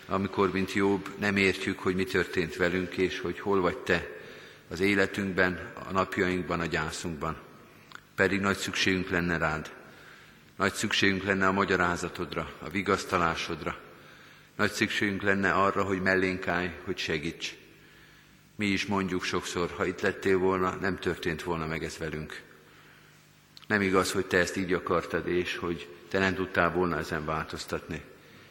amikor, 0.06 0.52
mint 0.52 0.72
jobb, 0.72 1.08
nem 1.18 1.36
értjük, 1.36 1.78
hogy 1.78 1.94
mi 1.94 2.04
történt 2.04 2.56
velünk, 2.56 2.96
és 2.96 3.20
hogy 3.20 3.40
hol 3.40 3.60
vagy 3.60 3.78
te 3.78 4.08
az 4.70 4.80
életünkben, 4.80 5.72
a 5.88 5.92
napjainkban, 5.92 6.60
a 6.60 6.66
gyászunkban. 6.66 7.46
Pedig 8.18 8.40
nagy 8.40 8.56
szükségünk 8.56 9.10
lenne 9.10 9.36
rád. 9.36 9.72
Nagy 10.56 10.72
szükségünk 10.72 11.22
lenne 11.22 11.46
a 11.46 11.52
magyarázatodra, 11.52 12.52
a 12.58 12.68
vigasztalásodra. 12.68 13.78
Nagy 14.56 14.70
szükségünk 14.70 15.22
lenne 15.22 15.52
arra, 15.52 15.82
hogy 15.82 16.02
mellénk 16.02 16.48
állj, 16.48 16.70
hogy 16.84 16.98
segíts. 16.98 17.54
Mi 18.56 18.66
is 18.66 18.86
mondjuk 18.86 19.24
sokszor, 19.24 19.70
ha 19.70 19.86
itt 19.86 20.00
lettél 20.00 20.38
volna, 20.38 20.74
nem 20.74 20.98
történt 20.98 21.42
volna 21.42 21.66
meg 21.66 21.84
ez 21.84 21.98
velünk. 21.98 22.42
Nem 23.66 23.80
igaz, 23.80 24.12
hogy 24.12 24.26
te 24.26 24.38
ezt 24.38 24.56
így 24.56 24.72
akartad, 24.72 25.28
és 25.28 25.56
hogy 25.56 25.88
te 26.08 26.18
nem 26.18 26.34
tudtál 26.34 26.70
volna 26.70 26.98
ezen 26.98 27.24
változtatni. 27.24 28.02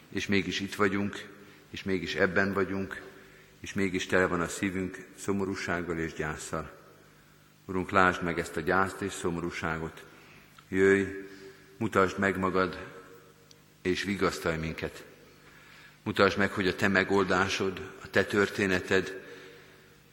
És 0.08 0.26
mégis 0.26 0.60
itt 0.60 0.74
vagyunk, 0.74 1.28
és 1.70 1.82
mégis 1.82 2.14
ebben 2.14 2.52
vagyunk, 2.52 3.02
és 3.60 3.72
mégis 3.72 4.06
tele 4.06 4.26
van 4.26 4.40
a 4.40 4.48
szívünk 4.48 5.06
szomorúsággal 5.18 5.98
és 5.98 6.12
gyászsal. 6.12 6.77
Urunk, 7.68 7.90
lásd 7.90 8.22
meg 8.22 8.38
ezt 8.38 8.56
a 8.56 8.60
gyászt 8.60 9.00
és 9.00 9.12
szomorúságot. 9.12 10.04
Jöjj, 10.68 11.04
mutasd 11.76 12.18
meg 12.18 12.38
magad, 12.38 12.78
és 13.82 14.02
vigasztalj 14.02 14.56
minket. 14.56 15.04
Mutasd 16.02 16.38
meg, 16.38 16.52
hogy 16.52 16.66
a 16.66 16.74
te 16.74 16.88
megoldásod, 16.88 17.92
a 18.02 18.10
te 18.10 18.24
történeted, 18.24 19.24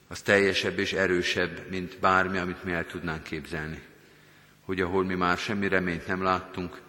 az 0.08 0.22
teljesebb 0.22 0.80
és 0.80 0.94
erősebb, 0.94 1.70
mint 1.70 1.98
bármi, 2.00 2.38
amit 2.38 2.64
mi 2.64 2.72
el 2.72 2.86
tudnánk 2.86 3.24
képzelni. 3.24 3.82
Hogy 4.62 4.82
ahol 4.82 5.04
mi 5.04 5.16
már 5.16 5.38
semmi 5.38 5.68
reményt 5.68 6.08
nem 6.08 6.24
láttunk, 6.24 6.82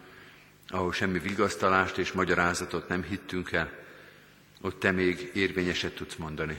ahol 0.69 0.93
semmi 0.93 1.19
vigasztalást 1.19 1.99
és 1.99 2.13
magyarázatot 2.13 2.89
nem 2.89 3.03
hittünk 3.03 3.53
el, 3.53 3.73
ott 4.61 4.81
te 4.81 4.91
még 4.91 5.31
érvényeset 5.35 5.95
tudsz 5.95 6.15
mondani. 6.15 6.59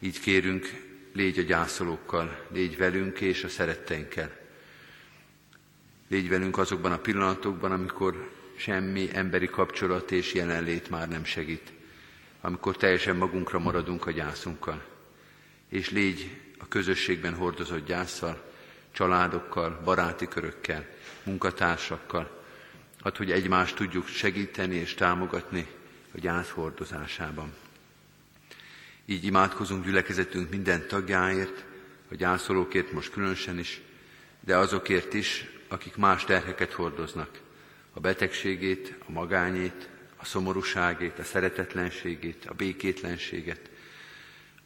Így 0.00 0.20
kérünk, 0.20 0.89
légy 1.12 1.38
a 1.38 1.42
gyászolókkal, 1.42 2.46
légy 2.52 2.76
velünk 2.76 3.20
és 3.20 3.44
a 3.44 3.48
szeretteinkkel. 3.48 4.30
Légy 6.08 6.28
velünk 6.28 6.58
azokban 6.58 6.92
a 6.92 6.98
pillanatokban, 6.98 7.72
amikor 7.72 8.30
semmi 8.56 9.08
emberi 9.12 9.46
kapcsolat 9.46 10.10
és 10.10 10.34
jelenlét 10.34 10.90
már 10.90 11.08
nem 11.08 11.24
segít, 11.24 11.72
amikor 12.40 12.76
teljesen 12.76 13.16
magunkra 13.16 13.58
maradunk 13.58 14.06
a 14.06 14.10
gyászunkkal. 14.10 14.84
És 15.68 15.90
légy 15.90 16.40
a 16.58 16.68
közösségben 16.68 17.34
hordozott 17.34 17.86
gyászsal, 17.86 18.50
családokkal, 18.92 19.80
baráti 19.84 20.28
körökkel, 20.28 20.86
munkatársakkal, 21.22 22.42
hát, 23.04 23.16
hogy 23.16 23.30
egymást 23.30 23.76
tudjuk 23.76 24.06
segíteni 24.06 24.74
és 24.74 24.94
támogatni 24.94 25.66
a 26.14 26.18
gyász 26.18 26.50
hordozásában. 26.50 27.52
Így 29.10 29.24
imádkozunk 29.24 29.84
gyülekezetünk 29.84 30.50
minden 30.50 30.86
tagjáért, 30.88 31.64
a 32.10 32.14
gyászolókért 32.14 32.92
most 32.92 33.12
különösen 33.12 33.58
is, 33.58 33.80
de 34.40 34.56
azokért 34.56 35.14
is, 35.14 35.46
akik 35.68 35.96
más 35.96 36.24
terheket 36.24 36.72
hordoznak. 36.72 37.40
A 37.92 38.00
betegségét, 38.00 38.94
a 39.06 39.10
magányét, 39.10 39.88
a 40.16 40.24
szomorúságét, 40.24 41.18
a 41.18 41.24
szeretetlenségét, 41.24 42.44
a 42.46 42.54
békétlenséget. 42.54 43.70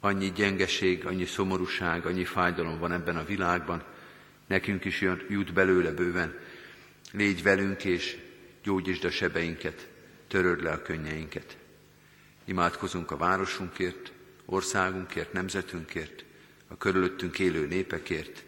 Annyi 0.00 0.32
gyengeség, 0.32 1.06
annyi 1.06 1.24
szomorúság, 1.24 2.06
annyi 2.06 2.24
fájdalom 2.24 2.78
van 2.78 2.92
ebben 2.92 3.16
a 3.16 3.24
világban, 3.24 3.84
nekünk 4.46 4.84
is 4.84 5.00
jut 5.28 5.52
belőle 5.52 5.90
bőven. 5.90 6.38
Légy 7.12 7.42
velünk 7.42 7.84
és 7.84 8.16
gyógyítsd 8.62 9.04
a 9.04 9.10
sebeinket, 9.10 9.88
töröd 10.28 10.62
le 10.62 10.70
a 10.70 10.82
könnyeinket. 10.82 11.56
Imádkozunk 12.44 13.10
a 13.10 13.16
városunkért, 13.16 14.12
országunkért, 14.44 15.32
nemzetünkért, 15.32 16.24
a 16.68 16.76
körülöttünk 16.76 17.38
élő 17.38 17.66
népekért, 17.66 18.44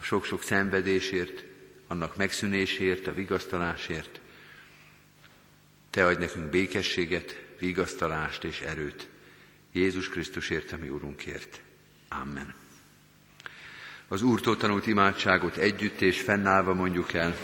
a 0.00 0.02
sok-sok 0.02 0.42
szenvedésért, 0.42 1.44
annak 1.86 2.16
megszűnésért, 2.16 3.06
a 3.06 3.14
vigasztalásért. 3.14 4.20
Te 5.90 6.06
adj 6.06 6.18
nekünk 6.18 6.50
békességet, 6.50 7.44
vigasztalást 7.58 8.44
és 8.44 8.60
erőt. 8.60 9.08
Jézus 9.72 10.08
Krisztusért, 10.08 10.72
ami 10.72 10.88
Urunkért. 10.88 11.60
Amen. 12.08 12.54
Az 14.08 14.22
Úrtól 14.22 14.56
tanult 14.56 14.86
imádságot 14.86 15.56
együtt 15.56 16.00
és 16.00 16.20
fennállva 16.20 16.74
mondjuk 16.74 17.12
el. 17.12 17.36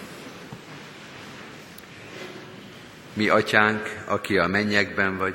Mi 3.12 3.28
atyánk, 3.28 4.02
aki 4.06 4.38
a 4.38 4.46
mennyekben 4.46 5.16
vagy, 5.16 5.34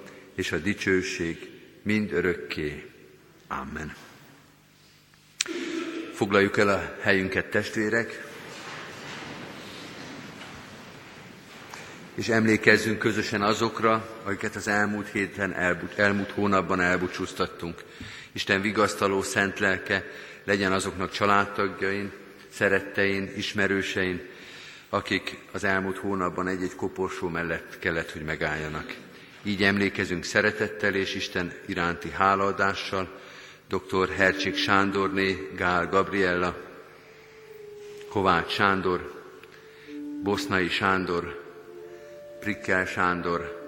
és 0.41 0.51
a 0.51 0.57
dicsőség 0.57 1.49
mind 1.81 2.11
örökké. 2.11 2.89
Amen. 3.47 3.95
Foglaljuk 6.13 6.57
el 6.57 6.69
a 6.69 6.95
helyünket, 7.01 7.45
testvérek, 7.45 8.27
és 12.15 12.29
emlékezzünk 12.29 12.99
közösen 12.99 13.41
azokra, 13.41 14.19
akiket 14.23 14.55
az 14.55 14.67
elmúlt 14.67 15.09
héten, 15.09 15.53
elmúlt, 15.53 15.97
elmúlt 15.97 16.31
hónapban 16.31 16.81
elbúcsúztattunk. 16.81 17.83
Isten 18.31 18.61
vigasztaló 18.61 19.21
szent 19.21 19.59
lelke 19.59 20.05
legyen 20.43 20.71
azoknak 20.71 21.11
családtagjain, 21.11 22.11
szerettein, 22.49 23.31
ismerősein, 23.35 24.21
akik 24.89 25.37
az 25.51 25.63
elmúlt 25.63 25.97
hónapban 25.97 26.47
egy-egy 26.47 26.75
koporsó 26.75 27.27
mellett 27.27 27.79
kellett, 27.79 28.11
hogy 28.11 28.23
megálljanak. 28.23 28.95
Így 29.43 29.63
emlékezünk 29.63 30.23
szeretettel 30.23 30.95
és 30.95 31.15
Isten 31.15 31.53
iránti 31.65 32.09
hálaadással, 32.09 33.19
dr. 33.69 34.09
Hercsik 34.09 34.55
Sándorné, 34.55 35.49
Gál 35.55 35.89
Gabriella, 35.89 36.55
Kovács 38.09 38.51
Sándor, 38.51 39.23
Bosznai 40.23 40.69
Sándor, 40.69 41.43
Prikkel 42.39 42.85
Sándor, 42.85 43.59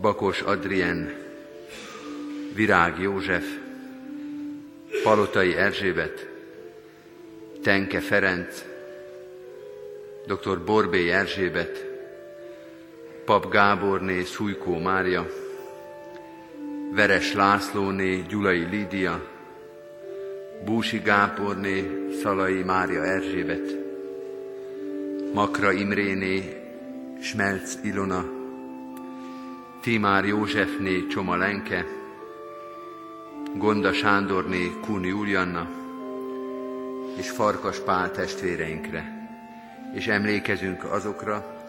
Bakos 0.00 0.40
Adrien, 0.40 1.14
Virág 2.54 2.98
József, 2.98 3.44
Palotai 5.02 5.56
Erzsébet, 5.56 6.28
Tenke 7.62 8.00
Ferenc, 8.00 8.64
dr. 10.26 10.64
Borbé 10.64 11.10
Erzsébet, 11.10 11.89
Pap 13.30 13.50
Gáborné 13.50 14.22
Szújkó 14.22 14.78
Mária, 14.78 15.26
Veres 16.92 17.34
Lászlóné 17.34 18.24
Gyulai 18.28 18.64
Lídia, 18.64 19.24
Búsi 20.64 20.98
Gáborné 20.98 22.08
Szalai 22.22 22.62
Mária 22.62 23.04
Erzsébet, 23.04 23.76
Makra 25.34 25.72
Imréné 25.72 26.62
Smelc 27.20 27.74
Ilona, 27.82 28.24
Timár 29.80 30.24
Józsefné 30.24 31.06
Csoma 31.06 31.36
Lenke, 31.36 31.86
Gonda 33.56 33.92
Sándorné 33.92 34.72
Kun 34.80 35.04
Julianna, 35.04 35.68
és 37.16 37.30
Farkas 37.30 37.78
Pál 37.78 38.10
testvéreinkre, 38.10 39.28
és 39.94 40.06
emlékezünk 40.06 40.84
azokra, 40.84 41.59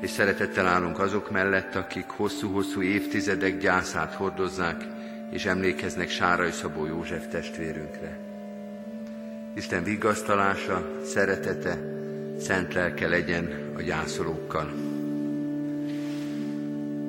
és 0.00 0.10
szeretettel 0.10 0.66
állunk 0.66 0.98
azok 0.98 1.30
mellett, 1.30 1.74
akik 1.74 2.08
hosszú-hosszú 2.08 2.82
évtizedek 2.82 3.58
gyászát 3.58 4.14
hordozzák, 4.14 4.84
és 5.30 5.44
emlékeznek 5.44 6.10
Sárai 6.10 6.50
Szabó 6.50 6.86
József 6.86 7.28
testvérünkre. 7.28 8.18
Isten 9.54 9.84
vigasztalása, 9.84 11.00
szeretete, 11.04 11.78
szent 12.40 12.74
lelke 12.74 13.08
legyen 13.08 13.72
a 13.76 13.80
gyászolókkal. 13.80 14.72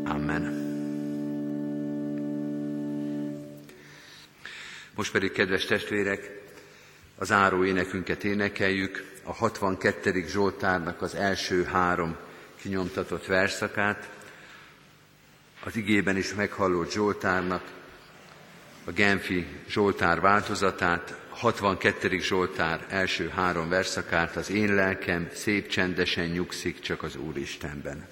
Amen. 0.06 0.68
Most 4.96 5.12
pedig, 5.12 5.32
kedves 5.32 5.66
testvérek, 5.66 6.42
az 7.18 7.32
áró 7.32 7.66
énekünket 7.66 8.24
énekeljük, 8.24 9.18
a 9.24 9.34
62. 9.34 10.26
Zsoltárnak 10.28 11.02
az 11.02 11.16
első 11.16 11.64
három 11.64 12.16
kinyomtatott 12.62 13.26
verszakát, 13.26 14.10
az 15.64 15.76
igében 15.76 16.18
is 16.18 16.34
meghallott 16.34 16.92
Zsoltárnak, 16.92 17.64
a 18.86 18.92
Genfi 18.92 19.48
Zsoltár 19.68 20.20
változatát, 20.20 21.16
62. 21.30 22.20
Zsoltár 22.20 22.86
első 22.90 23.30
három 23.30 23.70
verszakát, 23.70 24.36
az 24.36 24.50
én 24.50 24.74
lelkem 24.74 25.30
szép 25.34 25.68
csendesen 25.68 26.26
nyugszik 26.26 26.80
csak 26.80 27.04
az 27.04 27.16
Úristenben. 27.16 28.08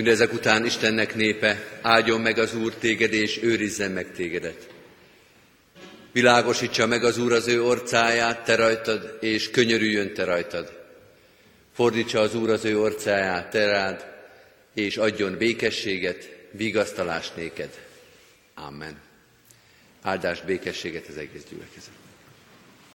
Mindezek 0.00 0.32
után 0.32 0.64
Istennek 0.64 1.14
népe, 1.14 1.78
áldjon 1.82 2.20
meg 2.20 2.38
az 2.38 2.54
Úr 2.54 2.74
téged, 2.74 3.12
és 3.12 3.42
őrizzen 3.42 3.90
meg 3.90 4.12
tégedet. 4.12 4.68
Világosítsa 6.12 6.86
meg 6.86 7.04
az 7.04 7.18
Úr 7.18 7.32
az 7.32 7.48
ő 7.48 7.62
orcáját 7.62 8.44
te 8.44 8.54
rajtad, 8.54 9.18
és 9.20 9.50
könyörüljön 9.50 10.14
te 10.14 10.24
rajtad. 10.24 10.72
Fordítsa 11.72 12.20
az 12.20 12.34
Úr 12.34 12.50
az 12.50 12.64
ő 12.64 12.80
orcáját 12.80 13.50
te 13.50 13.66
rád, 13.66 14.04
és 14.74 14.96
adjon 14.96 15.36
békességet, 15.36 16.30
vigasztalást 16.50 17.36
néked. 17.36 17.78
Amen. 18.54 19.00
Áldást, 20.02 20.44
békességet 20.44 21.06
az 21.08 21.16
egész 21.16 21.44
gyülekezet. 21.50 22.09